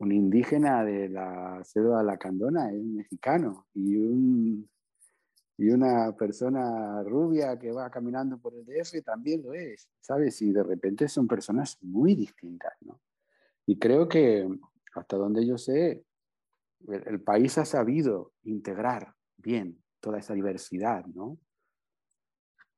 indígena 0.00 0.84
de 0.84 1.08
la 1.08 1.62
selva 1.62 2.02
lacandona 2.02 2.72
es 2.72 2.82
mexicano 2.82 3.68
y, 3.74 3.96
un, 3.96 4.68
y 5.56 5.70
una 5.70 6.16
persona 6.16 7.00
rubia 7.04 7.56
que 7.56 7.70
va 7.70 7.88
caminando 7.88 8.38
por 8.38 8.54
el 8.54 8.64
DF 8.64 9.04
también 9.04 9.42
lo 9.44 9.54
es, 9.54 9.88
¿sabes? 10.00 10.42
Y 10.42 10.50
de 10.50 10.64
repente 10.64 11.06
son 11.06 11.28
personas 11.28 11.78
muy 11.80 12.16
distintas, 12.16 12.72
¿no? 12.80 13.00
Y 13.66 13.78
creo 13.78 14.08
que 14.08 14.48
hasta 14.96 15.16
donde 15.16 15.46
yo 15.46 15.56
sé, 15.56 16.04
el, 16.86 17.20
país 17.20 17.58
ha 17.58 17.64
sabido 17.64 18.32
integrar 18.44 19.14
bien 19.36 19.82
toda 20.00 20.18
esa 20.18 20.34
diversidad, 20.34 21.04
¿no? 21.06 21.38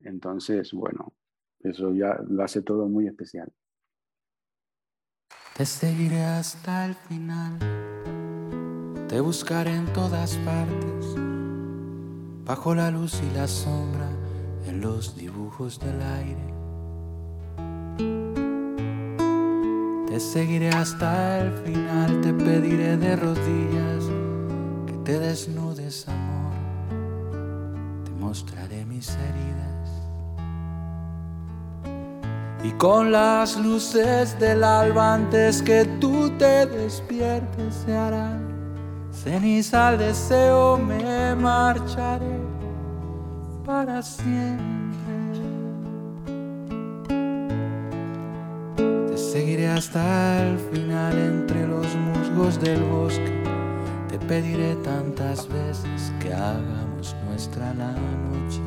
Entonces, 0.00 0.72
bueno, 0.72 1.12
eso 1.60 1.92
ya 1.92 2.18
lo 2.26 2.42
hace 2.42 2.62
todo 2.62 2.88
muy 2.88 3.06
especial. 3.06 3.52
Te 5.56 5.66
seguiré 5.66 6.22
hasta 6.22 6.86
el 6.86 6.94
final, 6.94 7.58
te 9.08 9.20
buscaré 9.20 9.74
en 9.74 9.92
todas 9.92 10.36
partes, 10.38 11.14
bajo 12.44 12.74
la 12.74 12.90
luz 12.90 13.20
y 13.22 13.34
la 13.34 13.46
sombra, 13.46 14.10
en 14.66 14.80
los 14.80 15.16
dibujos 15.16 15.78
del 15.78 16.00
aire. 16.00 16.59
Te 20.10 20.18
seguiré 20.18 20.70
hasta 20.70 21.38
el 21.38 21.52
final, 21.52 22.20
te 22.20 22.34
pediré 22.34 22.96
de 22.96 23.14
rodillas 23.14 24.04
que 24.84 24.94
te 25.04 25.20
desnudes, 25.20 26.08
amor, 26.08 26.52
te 28.04 28.10
mostraré 28.18 28.84
mis 28.86 29.08
heridas. 29.08 29.88
Y 32.64 32.72
con 32.72 33.12
las 33.12 33.56
luces 33.56 34.36
del 34.40 34.64
alba 34.64 35.14
antes 35.14 35.62
que 35.62 35.84
tú 36.00 36.28
te 36.38 36.66
despiertes 36.66 37.72
se 37.86 37.96
hará 37.96 38.36
ceniza 39.12 39.88
al 39.88 39.98
deseo 39.98 40.76
me 40.76 41.36
marcharé 41.36 42.40
para 43.64 44.02
siempre 44.02 44.79
hasta 49.80 50.46
el 50.46 50.58
final 50.58 51.18
entre 51.18 51.66
los 51.66 51.86
musgos 51.96 52.60
del 52.60 52.82
bosque 52.82 53.42
te 54.10 54.18
pediré 54.18 54.74
tantas 54.84 55.48
veces 55.48 56.12
que 56.20 56.34
hagamos 56.34 57.16
nuestra 57.26 57.72
la 57.72 57.92
noche 58.28 58.60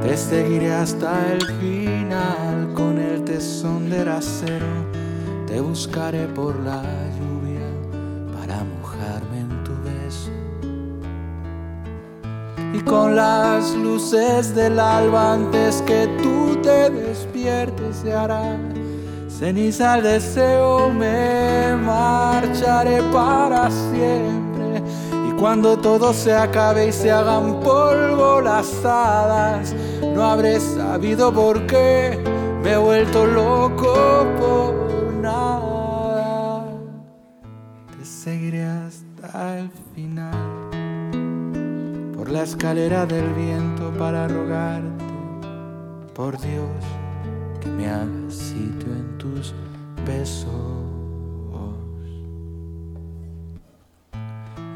te 0.00 0.16
seguiré 0.16 0.72
hasta 0.72 1.34
el 1.34 1.44
final 1.60 2.72
con 2.72 2.98
el 2.98 3.22
tesón 3.24 3.90
del 3.90 4.08
acero. 4.08 4.66
Te 5.46 5.60
buscaré 5.60 6.26
por 6.26 6.58
la 6.60 6.82
con 12.86 13.16
las 13.16 13.74
luces 13.74 14.54
del 14.54 14.78
alba 14.78 15.34
antes 15.34 15.82
que 15.82 16.06
tú 16.22 16.60
te 16.62 16.90
despiertes 16.90 17.96
se 17.96 18.12
hará 18.12 18.58
ceniza 19.42 19.96
el 19.96 20.04
deseo. 20.04 20.90
Me 20.90 21.76
marcharé 21.76 23.02
para 23.12 23.68
siempre. 23.70 24.80
Y 25.28 25.32
cuando 25.32 25.76
todo 25.76 26.12
se 26.12 26.32
acabe 26.32 26.88
y 26.88 26.92
se 26.92 27.10
hagan 27.10 27.60
polvo 27.60 28.40
las 28.40 28.84
hadas 28.84 29.74
no 30.14 30.22
habré 30.24 30.60
sabido 30.60 31.32
por 31.32 31.66
qué 31.66 32.22
me 32.62 32.72
he 32.72 32.76
vuelto 32.76 33.26
loco 33.26 33.94
por 34.38 35.12
nada. 35.14 36.64
Te 37.98 38.04
seguiré 38.04 38.64
hasta 38.64 39.58
el 39.58 39.70
final, 39.94 40.41
la 42.32 42.44
escalera 42.44 43.04
del 43.04 43.28
viento 43.34 43.92
para 43.98 44.26
rogarte, 44.26 45.04
por 46.14 46.40
Dios, 46.40 46.82
que 47.60 47.68
me 47.68 47.86
hagas 47.86 48.32
sitio 48.34 48.90
en 48.90 49.18
tus 49.18 49.54
besos. 50.06 50.48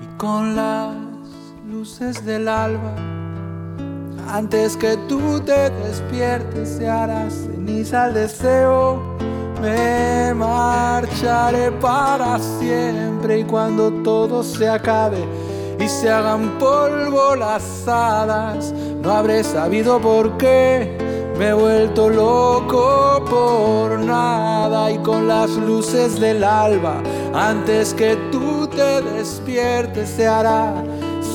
Y 0.02 0.18
con 0.18 0.54
las 0.54 0.96
luces 1.66 2.22
del 2.26 2.46
alba, 2.46 2.94
antes 4.28 4.76
que 4.76 4.98
tú 5.08 5.40
te 5.40 5.70
despiertes 5.70 6.68
se 6.68 6.86
hará 6.86 7.30
ceniza 7.30 8.08
el 8.08 8.14
deseo. 8.14 9.16
Me 9.62 10.34
marcharé 10.34 11.72
para 11.72 12.38
siempre 12.38 13.38
y 13.38 13.44
cuando 13.44 13.90
todo 14.02 14.42
se 14.42 14.68
acabe 14.68 15.24
y 15.78 15.88
se 15.88 16.10
hagan 16.10 16.58
polvo 16.58 17.36
las 17.36 17.86
hadas, 17.86 18.72
no 18.72 19.10
habré 19.10 19.44
sabido 19.44 20.00
por 20.00 20.36
qué. 20.36 20.96
Me 21.38 21.48
he 21.48 21.52
vuelto 21.52 22.08
loco 22.08 23.22
por 23.28 23.98
nada. 23.98 24.90
Y 24.90 24.98
con 24.98 25.28
las 25.28 25.50
luces 25.50 26.18
del 26.18 26.42
alba, 26.44 27.02
antes 27.34 27.92
que 27.92 28.16
tú 28.32 28.66
te 28.68 29.02
despiertes 29.02 30.08
se 30.08 30.26
hará 30.26 30.82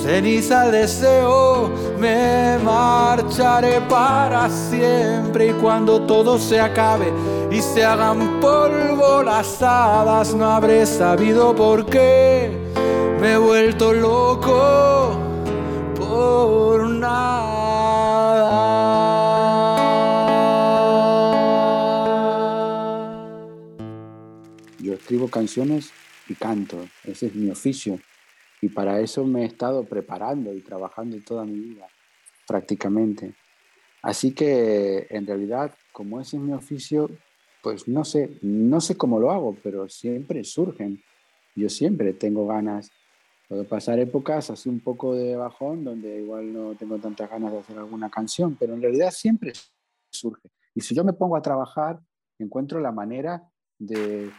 ceniza 0.04 0.64
al 0.64 0.72
deseo, 0.72 1.70
me 2.00 2.58
marcharé 2.64 3.82
para 3.82 4.50
siempre 4.50 5.50
y 5.50 5.54
cuando 5.54 6.02
todo 6.02 6.40
se 6.40 6.60
acabe 6.60 7.14
y 7.52 7.62
se 7.62 7.84
hagan 7.84 8.40
polvo 8.40 9.22
las 9.22 9.62
hadas, 9.62 10.34
no 10.34 10.50
habré 10.50 10.86
sabido 10.86 11.56
por 11.56 11.86
qué 11.86 12.61
me 13.22 13.34
he 13.34 13.38
vuelto 13.38 13.94
loco 13.94 15.16
por 15.96 16.90
nada. 16.90 17.62
Yo 24.80 24.96
escribo 24.96 25.28
canciones 25.28 25.92
y 26.28 26.34
canto, 26.34 26.88
ese 27.04 27.28
es 27.28 27.36
mi 27.36 27.52
oficio 27.52 28.00
y 28.60 28.70
para 28.70 29.00
eso 29.00 29.24
me 29.24 29.44
he 29.44 29.46
estado 29.46 29.84
preparando 29.84 30.52
y 30.56 30.62
trabajando 30.62 31.18
toda 31.24 31.46
mi 31.46 31.60
vida, 31.60 31.88
prácticamente. 32.48 33.36
Así 34.02 34.32
que 34.32 35.06
en 35.12 35.28
realidad, 35.28 35.76
como 35.92 36.20
ese 36.20 36.38
es 36.38 36.42
mi 36.42 36.54
oficio, 36.54 37.08
pues 37.62 37.88
no 37.88 38.04
sé, 38.04 38.32
no 38.42 38.82
sé 38.82 38.98
cómo 38.98 39.20
lo 39.20 39.30
hago, 39.30 39.56
pero 39.62 39.88
siempre 39.90 40.44
surgen. 40.44 41.04
Yo 41.56 41.70
siempre 41.70 42.14
tengo 42.14 42.48
ganas. 42.48 42.92
Puedo 43.52 43.66
pasar 43.66 44.00
épocas 44.00 44.50
así 44.50 44.70
un 44.70 44.80
poco 44.80 45.14
de 45.14 45.36
bajón, 45.36 45.84
donde 45.84 46.22
igual 46.22 46.54
no 46.54 46.74
tengo 46.76 46.98
tantas 47.00 47.30
ganas 47.30 47.52
de 47.52 47.60
hacer 47.60 47.78
alguna 47.78 48.10
canción, 48.10 48.56
pero 48.58 48.74
en 48.74 48.82
realidad 48.82 49.12
siempre 49.12 49.52
surge. 50.10 50.48
Y 50.74 50.80
si 50.80 50.96
yo 50.96 51.04
me 51.04 51.12
pongo 51.12 51.36
a 51.36 51.42
trabajar, 51.42 52.00
encuentro 52.40 52.80
la 52.80 52.94
manera 52.94 53.44
de, 53.78 54.32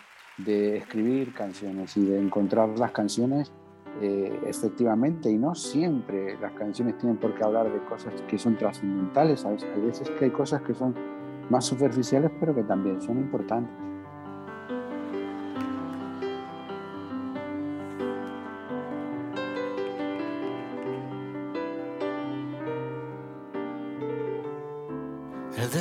escribir 0.46 1.34
canciones 1.34 1.94
y 1.98 2.06
de 2.06 2.18
encontrar 2.18 2.70
las 2.78 2.92
canciones 2.92 3.52
eh, 4.00 4.40
efectivamente, 4.46 5.30
y 5.30 5.36
no 5.36 5.54
siempre 5.54 6.38
las 6.40 6.52
canciones 6.52 6.96
tienen 6.96 7.18
por 7.18 7.34
qué 7.34 7.44
hablar 7.44 7.70
de 7.70 7.84
cosas 7.84 8.14
que 8.22 8.38
son 8.38 8.56
trascendentales, 8.56 9.44
hay 9.44 9.58
veces 9.82 10.08
que 10.08 10.24
hay 10.24 10.30
cosas 10.30 10.62
que 10.62 10.72
son 10.72 10.94
más 11.50 11.66
superficiales, 11.66 12.30
pero 12.40 12.54
que 12.54 12.62
también 12.62 13.02
son 13.02 13.18
importantes. 13.18 13.91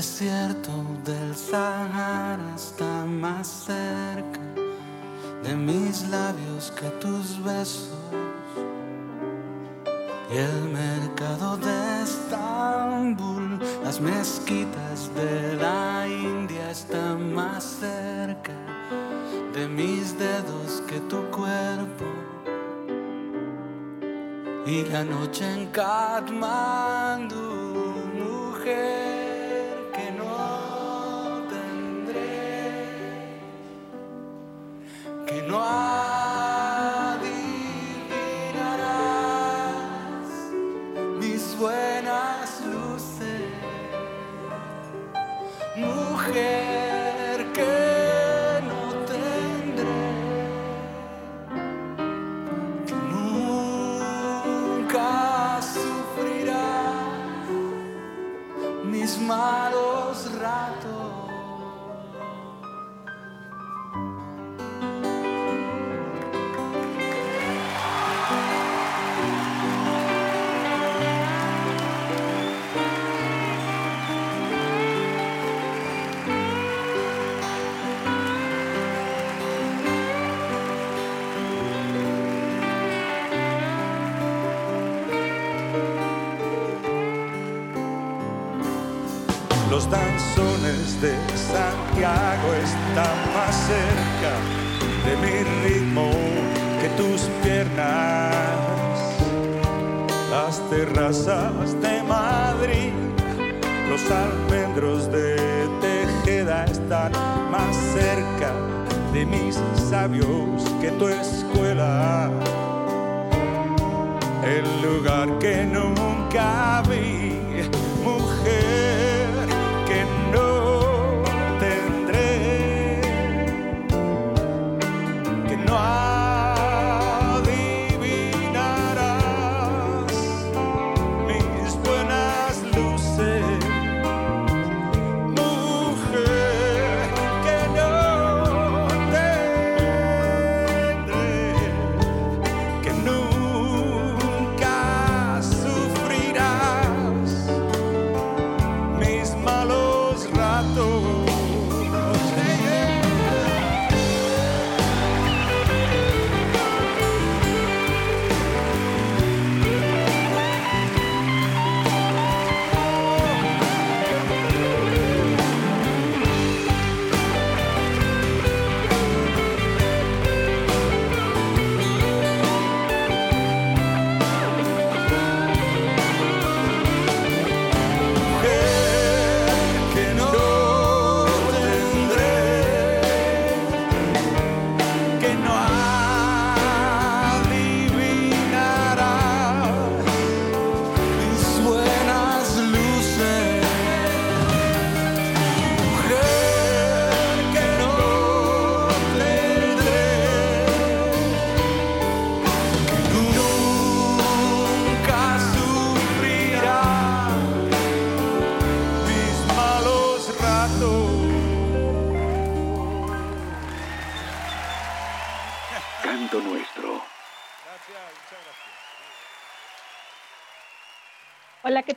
Desierto 0.02 0.72
del 1.06 1.36
Sahara 1.36 2.56
está 2.56 3.06
más 3.06 3.46
cerca 3.68 4.42
de 5.44 5.54
mis 5.56 6.10
labios 6.10 6.72
que 6.72 6.90
tus 7.02 7.40
besos. 7.44 7.94
Y 10.34 10.38
el 10.38 10.64
mercado 10.74 11.56
de 11.58 12.02
Estambul, 12.02 13.60
las 13.84 14.02
mezquitas 14.02 15.14
de 15.14 15.56
la 15.58 16.08
India 16.08 16.72
están 16.72 17.36
más 17.36 17.64
cerca 17.64 18.58
de 19.54 19.68
mis 19.68 20.18
dedos 20.18 20.82
que 20.88 21.00
tu 21.12 21.20
cuerpo. 21.30 22.06
Y 24.66 24.84
la 24.86 25.04
noche 25.04 25.46
en 25.46 25.68
Kathmandu, 25.68 27.36
mujer 28.26 29.21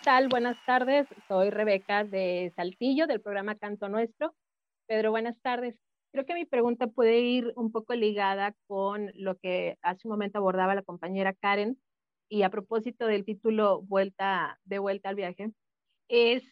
tal? 0.05 0.29
Buenas 0.29 0.59
tardes. 0.67 1.07
Soy 1.29 1.49
Rebeca 1.49 2.05
de 2.05 2.53
Saltillo, 2.55 3.07
del 3.07 3.23
programa 3.23 3.55
Canto 3.55 3.89
Nuestro. 3.89 4.35
Pedro, 4.87 5.11
buenas 5.11 5.41
tardes. 5.41 5.77
Creo 6.13 6.27
que 6.27 6.35
mi 6.35 6.45
pregunta 6.45 6.89
puede 6.89 7.21
ir 7.21 7.55
un 7.57 7.73
poco 7.73 7.95
ligada 7.95 8.55
con 8.67 9.11
lo 9.15 9.39
que 9.39 9.79
hace 9.81 10.07
un 10.07 10.13
momento 10.13 10.37
abordaba 10.37 10.75
la 10.75 10.83
compañera 10.83 11.33
Karen 11.33 11.79
y 12.29 12.43
a 12.43 12.51
propósito 12.51 13.07
del 13.07 13.25
título 13.25 13.81
Vuelta 13.81 14.61
de 14.65 14.79
vuelta 14.79 15.09
al 15.09 15.15
viaje, 15.15 15.53
es 16.09 16.43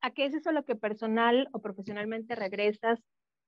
¿a 0.00 0.10
qué 0.12 0.24
es 0.24 0.32
eso 0.32 0.50
lo 0.52 0.64
que 0.64 0.74
personal 0.74 1.48
o 1.52 1.60
profesionalmente 1.60 2.34
regresas 2.34 3.00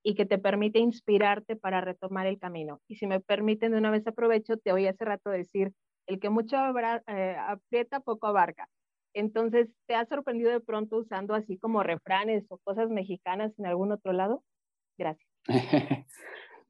y 0.02 0.16
que 0.16 0.26
te 0.26 0.36
permite 0.36 0.80
inspirarte 0.80 1.56
para 1.56 1.80
retomar 1.80 2.26
el 2.26 2.38
camino? 2.38 2.82
Y 2.88 2.96
si 2.96 3.06
me 3.06 3.20
permiten, 3.20 3.72
de 3.72 3.78
una 3.78 3.90
vez 3.90 4.06
aprovecho, 4.06 4.58
te 4.58 4.72
oí 4.72 4.86
hace 4.86 5.06
rato 5.06 5.30
decir, 5.30 5.72
el 6.06 6.20
que 6.20 6.28
mucho 6.28 6.58
abra- 6.58 7.02
eh, 7.06 7.36
aprieta, 7.38 8.00
poco 8.00 8.26
abarca. 8.26 8.68
Entonces, 9.16 9.70
¿te 9.86 9.94
has 9.94 10.10
sorprendido 10.10 10.50
de 10.50 10.60
pronto 10.60 10.98
usando 10.98 11.32
así 11.32 11.56
como 11.56 11.82
refranes 11.82 12.44
o 12.50 12.58
cosas 12.58 12.90
mexicanas 12.90 13.50
en 13.58 13.64
algún 13.64 13.90
otro 13.90 14.12
lado? 14.12 14.44
Gracias. 14.98 15.28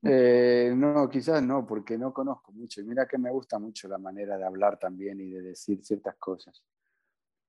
Eh, 0.08 0.72
no, 0.76 1.08
quizás 1.08 1.42
no, 1.42 1.66
porque 1.66 1.98
no 1.98 2.12
conozco 2.12 2.52
mucho. 2.52 2.80
Y 2.80 2.84
mira 2.84 3.08
que 3.08 3.18
me 3.18 3.30
gusta 3.30 3.58
mucho 3.58 3.88
la 3.88 3.98
manera 3.98 4.38
de 4.38 4.44
hablar 4.44 4.78
también 4.78 5.18
y 5.20 5.30
de 5.30 5.40
decir 5.42 5.82
ciertas 5.82 6.14
cosas. 6.16 6.62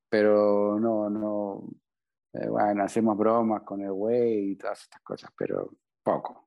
Pero 0.10 0.80
no, 0.80 1.08
no. 1.08 1.70
eh, 2.34 2.48
bueno, 2.48 2.84
hacemos 2.84 3.16
bromas 3.16 3.62
con 3.62 3.82
el 3.82 3.92
güey 3.92 4.52
y 4.52 4.56
todas 4.56 4.82
estas 4.82 5.02
cosas, 5.02 5.30
pero 5.38 5.70
poco. 6.02 6.46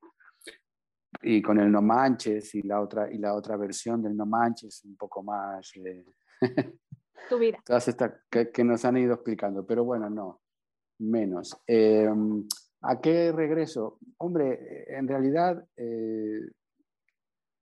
Y 1.21 1.41
con 1.41 1.59
el 1.59 1.71
no 1.71 1.81
manches 1.81 2.55
y 2.55 2.63
la 2.63 2.81
otra, 2.81 3.09
y 3.09 3.17
la 3.17 3.33
otra 3.33 3.55
versión 3.55 4.01
del 4.01 4.17
no 4.17 4.25
manches, 4.25 4.83
un 4.83 4.97
poco 4.97 5.23
más. 5.23 5.71
eh, 5.75 6.03
Tu 7.29 7.37
vida. 7.37 7.59
todas 7.65 7.87
estas 7.87 8.11
que, 8.29 8.63
nos 8.63 8.83
han 8.85 8.97
ido 8.97 9.13
explicando, 9.13 9.65
pero 9.65 9.85
bueno, 9.85 10.09
no, 10.09 10.41
menos. 10.99 11.57
Eh, 11.67 12.09
¿A 12.83 12.99
qué 12.99 13.31
regreso? 13.31 13.99
Hombre, 14.17 14.85
en 14.87 15.07
realidad 15.07 15.63
eh, 15.77 16.41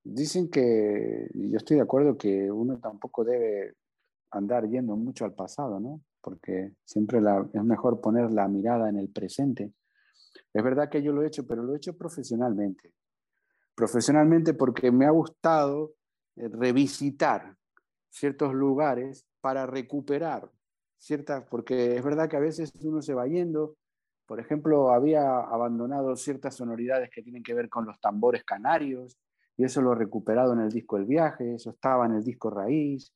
dicen 0.04 0.50
que, 0.50 1.28
yo 1.34 1.58
estoy 1.58 1.78
de 1.78 1.84
acuerdo 1.84 2.18
que 2.18 2.50
uno 2.50 2.80
tampoco 2.80 3.26
debe 3.26 3.76
andar 4.32 4.68
yendo 4.70 4.96
mucho 4.96 5.26
al 5.26 5.34
pasado, 5.34 5.80
¿no? 5.80 6.02
Porque 6.22 6.74
siempre 6.86 7.20
es 7.54 7.64
mejor 7.64 8.00
poner 8.00 8.32
la 8.32 8.48
mirada 8.48 8.90
en 8.90 8.98
el 8.98 9.10
presente. 9.10 9.74
Es 10.54 10.64
verdad 10.64 10.90
que 10.90 11.02
yo 11.02 11.12
lo 11.12 11.24
he 11.24 11.28
hecho, 11.28 11.46
pero 11.46 11.64
lo 11.64 11.74
he 11.74 11.78
hecho 11.78 11.98
profesionalmente. 11.98 12.94
Profesionalmente 13.76 14.54
porque 14.54 14.92
me 14.92 15.06
ha 15.06 15.12
gustado 15.12 15.94
eh, 16.36 16.48
revisitar 16.50 17.58
ciertos 18.10 18.54
lugares 18.54 19.28
para 19.42 19.66
recuperar 19.66 20.50
ciertas, 20.98 21.46
porque 21.50 21.96
es 21.96 22.04
verdad 22.04 22.30
que 22.30 22.38
a 22.38 22.42
veces 22.42 22.72
uno 22.82 23.02
se 23.02 23.14
va 23.14 23.28
yendo. 23.28 23.76
Por 24.26 24.40
ejemplo, 24.40 24.92
había 24.92 25.40
abandonado 25.40 26.16
ciertas 26.16 26.56
sonoridades 26.56 27.10
que 27.10 27.24
tienen 27.24 27.42
que 27.44 27.54
ver 27.54 27.70
con 27.70 27.86
los 27.86 28.00
tambores 28.00 28.44
canarios, 28.44 29.18
y 29.58 29.64
eso 29.66 29.82
lo 29.82 29.94
he 29.94 29.96
recuperado 29.96 30.54
en 30.54 30.60
el 30.60 30.70
disco 30.70 30.98
El 30.98 31.06
Viaje, 31.06 31.56
eso 31.56 31.72
estaba 31.72 32.06
en 32.06 32.14
el 32.14 32.24
disco 32.24 32.50
Raíz. 32.50 33.14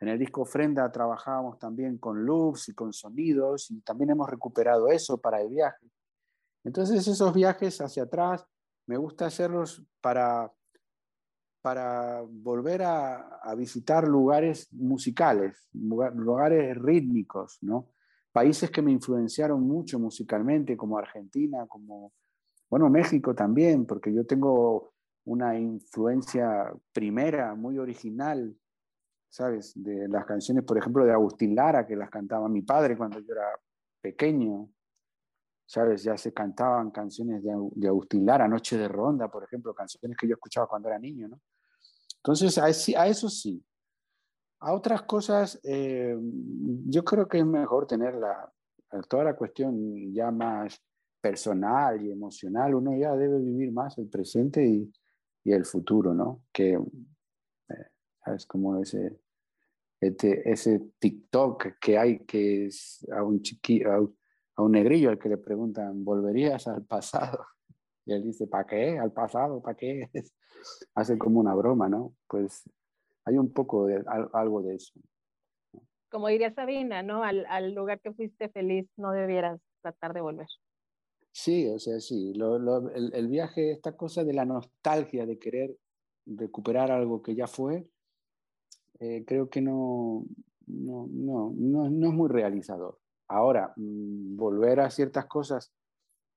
En 0.00 0.08
el 0.08 0.18
disco 0.18 0.42
Ofrenda 0.42 0.90
trabajábamos 0.90 1.58
también 1.58 1.98
con 1.98 2.26
loops 2.26 2.68
y 2.68 2.74
con 2.74 2.92
sonidos, 2.92 3.70
y 3.70 3.80
también 3.80 4.10
hemos 4.10 4.28
recuperado 4.28 4.88
eso 4.88 5.18
para 5.18 5.40
el 5.40 5.48
viaje. 5.48 5.86
Entonces, 6.64 7.06
esos 7.06 7.32
viajes 7.32 7.80
hacia 7.80 8.02
atrás, 8.02 8.44
me 8.86 8.96
gusta 8.96 9.26
hacerlos 9.26 9.82
para 10.00 10.52
para 11.64 12.20
volver 12.20 12.82
a, 12.82 13.38
a 13.38 13.54
visitar 13.54 14.06
lugares 14.06 14.70
musicales, 14.70 15.66
lugar- 15.72 16.14
lugares 16.14 16.76
rítmicos, 16.76 17.56
¿no? 17.62 17.88
Países 18.32 18.70
que 18.70 18.82
me 18.82 18.92
influenciaron 18.92 19.62
mucho 19.62 19.98
musicalmente, 19.98 20.76
como 20.76 20.98
Argentina, 20.98 21.66
como, 21.66 22.12
bueno, 22.68 22.90
México 22.90 23.34
también, 23.34 23.86
porque 23.86 24.12
yo 24.12 24.26
tengo 24.26 24.92
una 25.24 25.58
influencia 25.58 26.70
primera, 26.92 27.54
muy 27.54 27.78
original, 27.78 28.54
¿sabes? 29.30 29.72
De 29.74 30.06
las 30.08 30.26
canciones, 30.26 30.64
por 30.64 30.76
ejemplo, 30.76 31.02
de 31.06 31.12
Agustín 31.12 31.54
Lara, 31.54 31.86
que 31.86 31.96
las 31.96 32.10
cantaba 32.10 32.46
mi 32.50 32.60
padre 32.60 32.94
cuando 32.94 33.20
yo 33.20 33.32
era 33.32 33.48
pequeño, 34.02 34.68
¿sabes? 35.64 36.02
Ya 36.02 36.18
se 36.18 36.34
cantaban 36.34 36.90
canciones 36.90 37.42
de, 37.42 37.52
de 37.74 37.88
Agustín 37.88 38.26
Lara, 38.26 38.46
Noche 38.48 38.76
de 38.76 38.86
Ronda, 38.86 39.28
por 39.28 39.44
ejemplo, 39.44 39.72
canciones 39.72 40.14
que 40.18 40.28
yo 40.28 40.34
escuchaba 40.34 40.66
cuando 40.66 40.88
era 40.88 40.98
niño, 40.98 41.28
¿no? 41.28 41.40
Entonces, 42.24 42.56
a, 42.56 43.06
eso 43.06 43.28
sí. 43.28 43.62
A 44.60 44.72
otras 44.72 45.02
cosas, 45.02 45.60
eh, 45.62 46.16
yo 46.86 47.04
creo 47.04 47.28
que 47.28 47.40
es 47.40 47.44
mejor 47.44 47.86
tener 47.86 48.14
la, 48.14 48.50
toda 49.10 49.24
la 49.24 49.36
cuestión 49.36 50.10
ya 50.14 50.30
más 50.30 50.82
personal 51.20 52.00
y 52.02 52.10
emocional. 52.10 52.74
Uno 52.74 52.96
ya 52.96 53.14
debe 53.14 53.38
vivir 53.40 53.72
más 53.72 53.98
el 53.98 54.08
presente 54.08 54.66
y, 54.66 54.90
el 55.44 55.66
futuro, 55.66 56.14
¿no? 56.14 56.44
Que, 56.50 56.72
eh, 56.72 57.86
¿sabes? 58.24 58.46
Como 58.46 58.80
ese, 58.80 59.20
este, 60.00 60.50
ese 60.50 60.80
TikTok 60.98 61.78
que 61.78 61.98
hay 61.98 62.20
que 62.20 62.66
es 62.66 63.06
a 63.12 63.22
un 63.22 63.42
chiqui, 63.42 63.82
a, 63.82 63.96
a 63.96 64.62
un 64.62 64.72
negrillo 64.72 65.10
al 65.10 65.18
que 65.18 65.28
le 65.28 65.36
preguntan, 65.36 66.02
¿volverías 66.02 66.66
al 66.68 66.86
pasado? 66.86 67.44
Y 68.06 68.12
él 68.12 68.22
dice, 68.22 68.46
¿para 68.46 68.66
qué? 68.66 68.98
¿Al 68.98 69.12
pasado? 69.12 69.62
¿Para 69.62 69.76
qué? 69.76 70.10
Hace 70.94 71.18
como 71.18 71.40
una 71.40 71.54
broma, 71.54 71.88
¿no? 71.88 72.14
Pues 72.26 72.64
hay 73.24 73.38
un 73.38 73.52
poco 73.52 73.86
de 73.86 74.02
algo 74.32 74.62
de 74.62 74.74
eso. 74.74 74.92
Como 76.10 76.28
diría 76.28 76.54
Sabina, 76.54 77.02
¿no? 77.02 77.24
Al, 77.24 77.44
al 77.48 77.74
lugar 77.74 78.00
que 78.00 78.12
fuiste 78.12 78.48
feliz 78.48 78.88
no 78.96 79.12
debieras 79.12 79.60
tratar 79.80 80.12
de 80.14 80.20
volver. 80.20 80.46
Sí, 81.32 81.66
o 81.68 81.78
sea, 81.78 81.98
sí. 81.98 82.32
Lo, 82.34 82.58
lo, 82.58 82.90
el, 82.90 83.12
el, 83.14 83.28
viaje, 83.28 83.72
esta 83.72 83.96
cosa 83.96 84.22
de 84.22 84.32
la 84.32 84.44
nostalgia, 84.44 85.26
de 85.26 85.38
querer 85.38 85.76
recuperar 86.26 86.92
algo 86.92 87.22
que 87.22 87.34
ya 87.34 87.48
fue, 87.48 87.86
eh, 89.00 89.24
creo 89.26 89.50
que 89.50 89.60
no, 89.60 90.24
no, 90.66 91.08
no, 91.10 91.52
no, 91.56 91.90
no 91.90 92.06
es 92.08 92.14
muy 92.14 92.28
realizador. 92.28 92.98
Ahora, 93.26 93.72
mmm, 93.76 94.36
volver 94.36 94.80
a 94.80 94.90
ciertas 94.90 95.26
cosas 95.26 95.72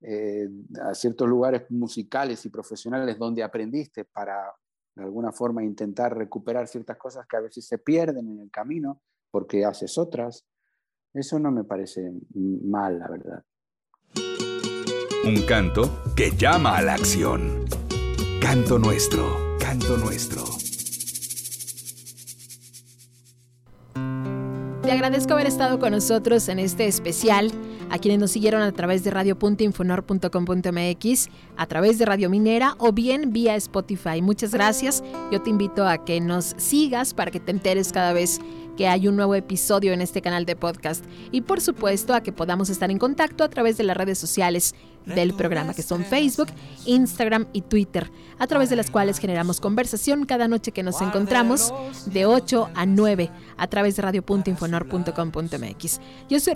eh, 0.01 0.47
a 0.83 0.93
ciertos 0.93 1.27
lugares 1.27 1.63
musicales 1.69 2.45
y 2.45 2.49
profesionales 2.49 3.17
donde 3.17 3.43
aprendiste 3.43 4.05
para 4.05 4.53
de 4.95 5.03
alguna 5.03 5.31
forma 5.31 5.63
intentar 5.63 6.17
recuperar 6.17 6.67
ciertas 6.67 6.97
cosas 6.97 7.25
que 7.27 7.37
a 7.37 7.41
veces 7.41 7.67
se 7.67 7.77
pierden 7.77 8.29
en 8.29 8.39
el 8.39 8.51
camino 8.51 9.01
porque 9.29 9.65
haces 9.65 9.97
otras, 9.97 10.45
eso 11.13 11.39
no 11.39 11.51
me 11.51 11.63
parece 11.63 12.11
mal, 12.33 12.99
la 12.99 13.07
verdad. 13.07 13.43
Un 15.25 15.45
canto 15.47 16.03
que 16.15 16.31
llama 16.37 16.77
a 16.77 16.81
la 16.81 16.93
acción. 16.93 17.65
Canto 18.41 18.79
nuestro, 18.79 19.57
canto 19.59 19.97
nuestro. 19.97 20.43
Te 24.81 24.91
agradezco 24.91 25.33
haber 25.33 25.47
estado 25.47 25.79
con 25.79 25.91
nosotros 25.91 26.47
en 26.49 26.59
este 26.59 26.87
especial 26.87 27.51
a 27.89 27.99
quienes 27.99 28.19
nos 28.19 28.31
siguieron 28.31 28.61
a 28.61 28.71
través 28.71 29.03
de 29.03 29.11
radio.infonor.com.mx, 29.11 31.29
a 31.55 31.67
través 31.67 31.97
de 31.97 32.05
Radio 32.05 32.29
Minera 32.29 32.75
o 32.77 32.91
bien 32.91 33.33
vía 33.33 33.55
Spotify. 33.55 34.21
Muchas 34.21 34.51
gracias. 34.51 35.03
Yo 35.31 35.41
te 35.41 35.49
invito 35.49 35.87
a 35.87 36.03
que 36.03 36.21
nos 36.21 36.53
sigas 36.57 37.13
para 37.13 37.31
que 37.31 37.39
te 37.39 37.51
enteres 37.51 37.91
cada 37.91 38.13
vez 38.13 38.39
que 38.77 38.87
hay 38.87 39.07
un 39.07 39.17
nuevo 39.17 39.35
episodio 39.35 39.91
en 39.91 40.01
este 40.01 40.21
canal 40.21 40.45
de 40.45 40.55
podcast 40.55 41.03
y 41.31 41.41
por 41.41 41.59
supuesto 41.59 42.13
a 42.13 42.21
que 42.21 42.31
podamos 42.31 42.69
estar 42.69 42.91
en 42.91 42.99
contacto 42.99 43.43
a 43.43 43.49
través 43.49 43.75
de 43.77 43.83
las 43.83 43.97
redes 43.97 44.19
sociales 44.19 44.75
del 45.05 45.33
programa 45.33 45.73
que 45.73 45.81
son 45.81 46.05
Facebook, 46.05 46.47
Instagram 46.85 47.47
y 47.53 47.61
Twitter, 47.61 48.11
a 48.37 48.47
través 48.47 48.69
de 48.69 48.75
las 48.75 48.91
cuales 48.91 49.19
generamos 49.19 49.59
conversación 49.59 50.25
cada 50.25 50.47
noche 50.47 50.71
que 50.71 50.83
nos 50.83 51.01
encontramos 51.01 51.73
de 52.05 52.25
8 52.25 52.69
a 52.75 52.85
9 52.85 53.31
a 53.57 53.67
través 53.67 53.95
de 53.95 54.03
radio.infonor.com.mx. 54.03 55.99
Yo 56.29 56.39
soy 56.39 56.53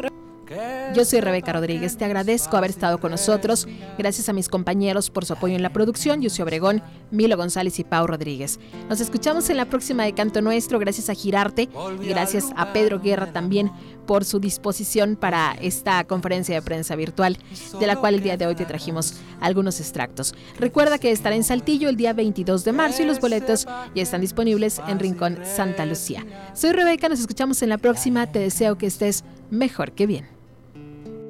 yo 0.93 1.05
soy 1.05 1.21
Rebeca 1.21 1.53
Rodríguez, 1.53 1.97
te 1.97 2.05
agradezco 2.05 2.57
haber 2.57 2.71
estado 2.71 2.99
con 2.99 3.11
nosotros. 3.11 3.67
Gracias 3.97 4.27
a 4.29 4.33
mis 4.33 4.49
compañeros 4.49 5.09
por 5.09 5.25
su 5.25 5.33
apoyo 5.33 5.55
en 5.55 5.61
la 5.61 5.71
producción, 5.71 6.21
Yusio 6.21 6.43
Obregón, 6.43 6.81
Milo 7.11 7.37
González 7.37 7.79
y 7.79 7.83
Pau 7.83 8.07
Rodríguez. 8.07 8.59
Nos 8.89 8.99
escuchamos 8.99 9.49
en 9.49 9.57
la 9.57 9.65
próxima 9.65 10.03
de 10.03 10.13
Canto 10.13 10.41
Nuestro, 10.41 10.79
gracias 10.79 11.09
a 11.09 11.13
Girarte 11.13 11.69
y 12.01 12.07
gracias 12.07 12.51
a 12.55 12.73
Pedro 12.73 12.99
Guerra 12.99 13.31
también 13.31 13.71
por 14.05 14.25
su 14.25 14.39
disposición 14.39 15.15
para 15.15 15.53
esta 15.61 16.03
conferencia 16.03 16.55
de 16.55 16.61
prensa 16.61 16.95
virtual, 16.95 17.37
de 17.79 17.87
la 17.87 17.95
cual 17.95 18.15
el 18.15 18.23
día 18.23 18.35
de 18.35 18.47
hoy 18.47 18.55
te 18.55 18.65
trajimos 18.65 19.15
algunos 19.39 19.79
extractos. 19.79 20.33
Recuerda 20.59 20.97
que 20.97 21.11
estará 21.11 21.35
en 21.35 21.43
Saltillo 21.43 21.87
el 21.87 21.95
día 21.95 22.13
22 22.13 22.65
de 22.65 22.71
marzo 22.73 23.03
y 23.03 23.05
los 23.05 23.19
boletos 23.19 23.67
ya 23.95 24.03
están 24.03 24.21
disponibles 24.21 24.81
en 24.87 24.99
Rincón 24.99 25.39
Santa 25.45 25.85
Lucía. 25.85 26.25
Soy 26.53 26.71
Rebeca, 26.71 27.07
nos 27.07 27.19
escuchamos 27.19 27.61
en 27.61 27.69
la 27.69 27.77
próxima, 27.77 28.27
te 28.27 28.39
deseo 28.39 28.77
que 28.77 28.87
estés 28.87 29.23
mejor 29.49 29.93
que 29.93 30.07
bien. 30.07 30.40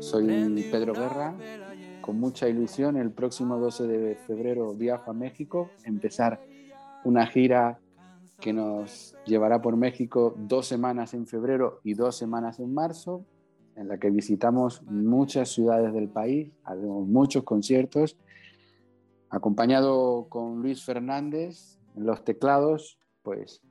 Soy 0.01 0.25
Pedro 0.71 0.93
Guerra, 0.93 1.37
con 2.01 2.19
mucha 2.19 2.49
ilusión. 2.49 2.97
El 2.97 3.11
próximo 3.11 3.59
12 3.59 3.85
de 3.85 4.15
febrero 4.15 4.73
viajo 4.73 5.11
a 5.11 5.13
México, 5.13 5.69
empezar 5.85 6.41
una 7.03 7.27
gira 7.27 7.79
que 8.39 8.51
nos 8.51 9.15
llevará 9.25 9.61
por 9.61 9.77
México 9.77 10.33
dos 10.35 10.65
semanas 10.65 11.13
en 11.13 11.27
febrero 11.27 11.81
y 11.83 11.93
dos 11.93 12.17
semanas 12.17 12.59
en 12.59 12.73
marzo, 12.73 13.23
en 13.75 13.87
la 13.87 13.99
que 13.99 14.09
visitamos 14.09 14.81
muchas 14.83 15.49
ciudades 15.49 15.93
del 15.93 16.09
país, 16.09 16.51
haremos 16.63 17.07
muchos 17.07 17.43
conciertos, 17.43 18.17
acompañado 19.29 20.25
con 20.29 20.63
Luis 20.63 20.83
Fernández 20.83 21.77
en 21.95 22.07
los 22.07 22.23
teclados, 22.23 22.97
pues 23.21 23.61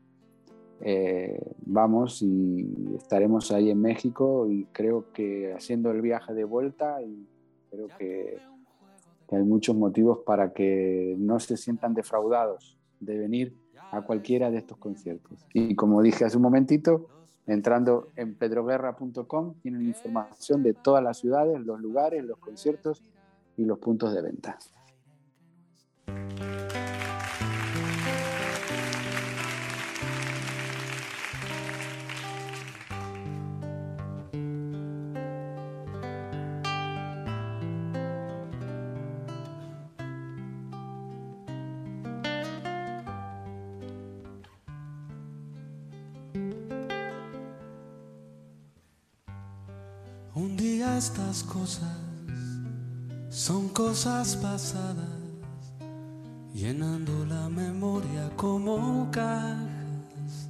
eh, 0.80 1.38
vamos 1.66 2.22
y 2.22 2.96
estaremos 2.96 3.50
ahí 3.52 3.70
en 3.70 3.80
México 3.80 4.46
y 4.50 4.64
creo 4.72 5.12
que 5.12 5.52
haciendo 5.52 5.90
el 5.90 6.00
viaje 6.00 6.32
de 6.32 6.44
vuelta 6.44 7.02
y 7.02 7.26
creo 7.70 7.88
que, 7.98 8.38
que, 9.28 9.36
hay 9.36 9.42
muchos 9.44 9.76
motivos 9.76 10.20
para 10.24 10.52
que 10.52 11.14
no 11.18 11.38
se 11.38 11.56
sientan 11.56 11.94
defraudados 11.94 12.78
de 12.98 13.18
venir 13.18 13.54
a 13.92 14.02
cualquiera 14.02 14.50
de 14.50 14.58
estos 14.58 14.78
conciertos. 14.78 15.46
Y 15.52 15.74
como 15.74 16.00
dije 16.02 16.24
hace 16.24 16.36
un 16.36 16.44
momentito, 16.44 17.08
entrando 17.46 18.08
en 18.16 18.34
pedroguerra.com 18.34 19.54
tienen 19.62 19.86
información 19.86 20.62
de 20.62 20.72
todas 20.72 21.02
las 21.02 21.18
ciudades, 21.18 21.60
los 21.60 21.80
lugares, 21.80 22.24
los 22.24 22.38
conciertos 22.38 23.02
y 23.56 23.64
los 23.64 23.78
puntos 23.78 24.14
de 24.14 24.22
venta. 24.22 24.58
Un 50.32 50.56
día 50.56 50.96
estas 50.96 51.42
cosas 51.42 51.96
son 53.30 53.68
cosas 53.70 54.36
pasadas, 54.36 55.04
llenando 56.54 57.26
la 57.26 57.48
memoria 57.48 58.30
como 58.36 59.10
cajas. 59.10 60.48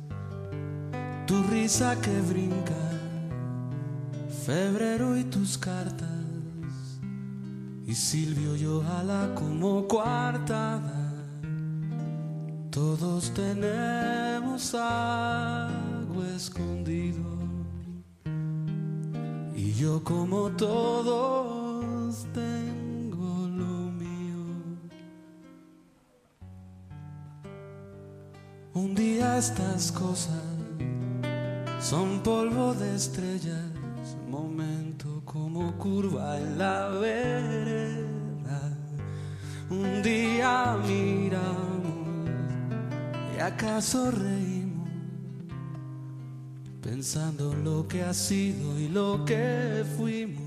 Tu 1.26 1.42
risa 1.44 1.98
que 1.98 2.20
brinca, 2.20 2.74
febrero 4.44 5.16
y 5.16 5.24
tus 5.24 5.56
cartas, 5.56 6.08
y 7.86 7.94
Silvio 7.94 8.56
y 8.56 8.66
ojalá 8.66 9.34
como 9.34 9.88
coartada. 9.88 11.14
Todos 12.70 13.32
tenemos 13.32 14.74
algo 14.74 16.22
escondido. 16.36 17.39
Yo 19.80 20.04
como 20.04 20.50
todos 20.50 22.26
tengo 22.34 23.48
lo 23.48 23.90
mío. 24.02 24.44
Un 28.74 28.94
día 28.94 29.38
estas 29.38 29.90
cosas 29.90 30.44
son 31.80 32.20
polvo 32.22 32.74
de 32.74 32.94
estrellas, 32.94 33.72
momento 34.28 35.22
como 35.24 35.72
curva 35.78 36.36
en 36.36 36.58
la 36.58 36.88
vereda. 36.90 38.60
Un 39.70 40.02
día 40.02 40.76
miramos 40.86 42.28
y 43.34 43.40
acaso 43.40 44.10
reímos 44.10 44.49
pensando 46.80 47.54
lo 47.54 47.86
que 47.86 48.02
ha 48.02 48.14
sido 48.14 48.78
y 48.78 48.88
lo 48.88 49.24
que 49.24 49.84
fuimos. 49.96 50.42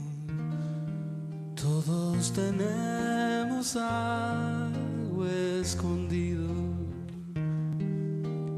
Todos 1.56 2.34
tenemos 2.34 3.76
algo 3.76 5.26
escondido 5.26 6.50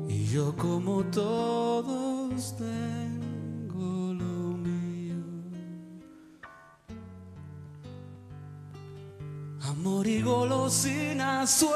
y 0.08 0.26
yo 0.26 0.56
como 0.56 1.04
todos 1.06 2.56
tengo 2.58 4.14
lo 4.14 4.58
mío. 4.58 5.16
Amor 9.62 10.08
y 10.08 10.22
golosina, 10.22 11.46
sueños 11.46 11.76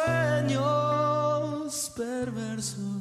perversos 1.96 2.99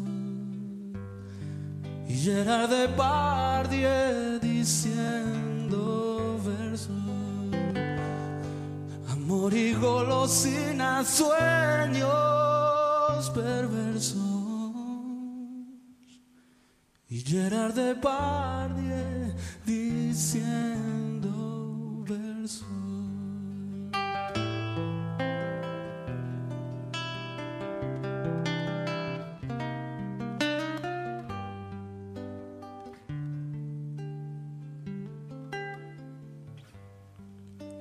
Gerard 2.20 2.68
Depardieu 2.68 4.40
diciendo 4.40 6.36
versos. 6.44 6.90
Amor 9.12 9.54
y 9.54 9.72
golosina, 9.74 11.04
sueños 11.04 12.10
perversos. 13.30 14.16
Y 17.08 17.20
Gerard 17.20 17.74
Depardieu 17.74 19.32
diciendo 19.64 20.97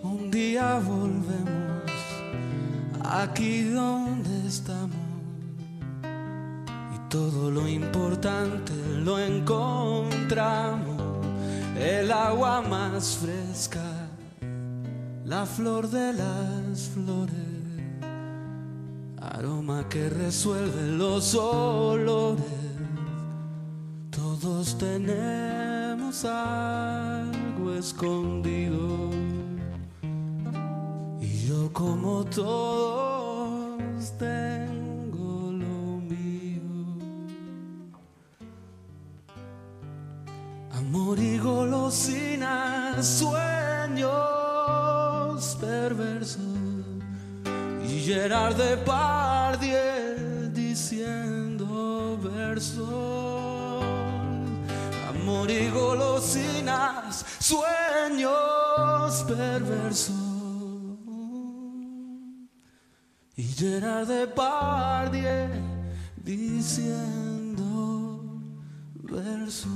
Un 0.09 0.31
día 0.31 0.79
volvemos 0.79 1.91
aquí 3.03 3.63
donde 3.63 4.47
estamos 4.47 4.95
y 6.95 7.09
todo 7.09 7.51
lo 7.51 7.67
importante 7.67 8.71
lo 9.03 9.19
encontramos. 9.19 11.01
El 11.77 12.09
agua 12.13 12.61
más 12.61 13.17
fresca, 13.17 13.83
la 15.25 15.45
flor 15.45 15.89
de 15.89 16.13
las 16.13 16.89
flores, 16.93 17.35
aroma 19.21 19.89
que 19.89 20.09
resuelve 20.09 20.83
los 20.87 21.35
olores. 21.35 22.45
Todos 24.09 24.77
tenemos 24.77 26.23
algo 26.23 27.73
escondido. 27.73 29.06
Como 31.77 32.25
todos 32.25 33.06
diciendo 66.67 68.19
versos. 69.03 69.71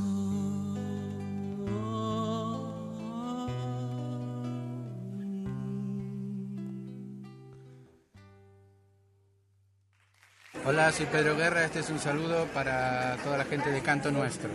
Hola, 10.66 10.92
soy 10.92 11.06
Pedro 11.06 11.38
Guerra, 11.38 11.64
este 11.64 11.80
es 11.80 11.89
un 11.89 11.98
saludo 11.98 12.46
para 12.54 13.16
toda 13.24 13.38
la 13.38 13.46
gente 13.46 13.72
de 13.72 13.82
Canto 13.82 14.12
Nuestro. 14.12 14.50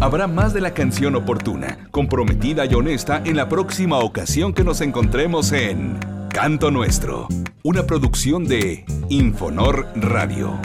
Habrá 0.00 0.26
más 0.26 0.52
de 0.52 0.60
la 0.60 0.74
canción 0.74 1.16
oportuna, 1.16 1.88
comprometida 1.90 2.66
y 2.66 2.74
honesta 2.74 3.22
en 3.24 3.36
la 3.36 3.48
próxima 3.48 3.98
ocasión 3.98 4.52
que 4.52 4.62
nos 4.62 4.82
encontremos 4.82 5.52
en 5.52 5.98
Canto 6.28 6.70
Nuestro, 6.70 7.28
una 7.62 7.84
producción 7.84 8.44
de 8.44 8.84
Infonor 9.08 9.88
Radio. 9.96 10.60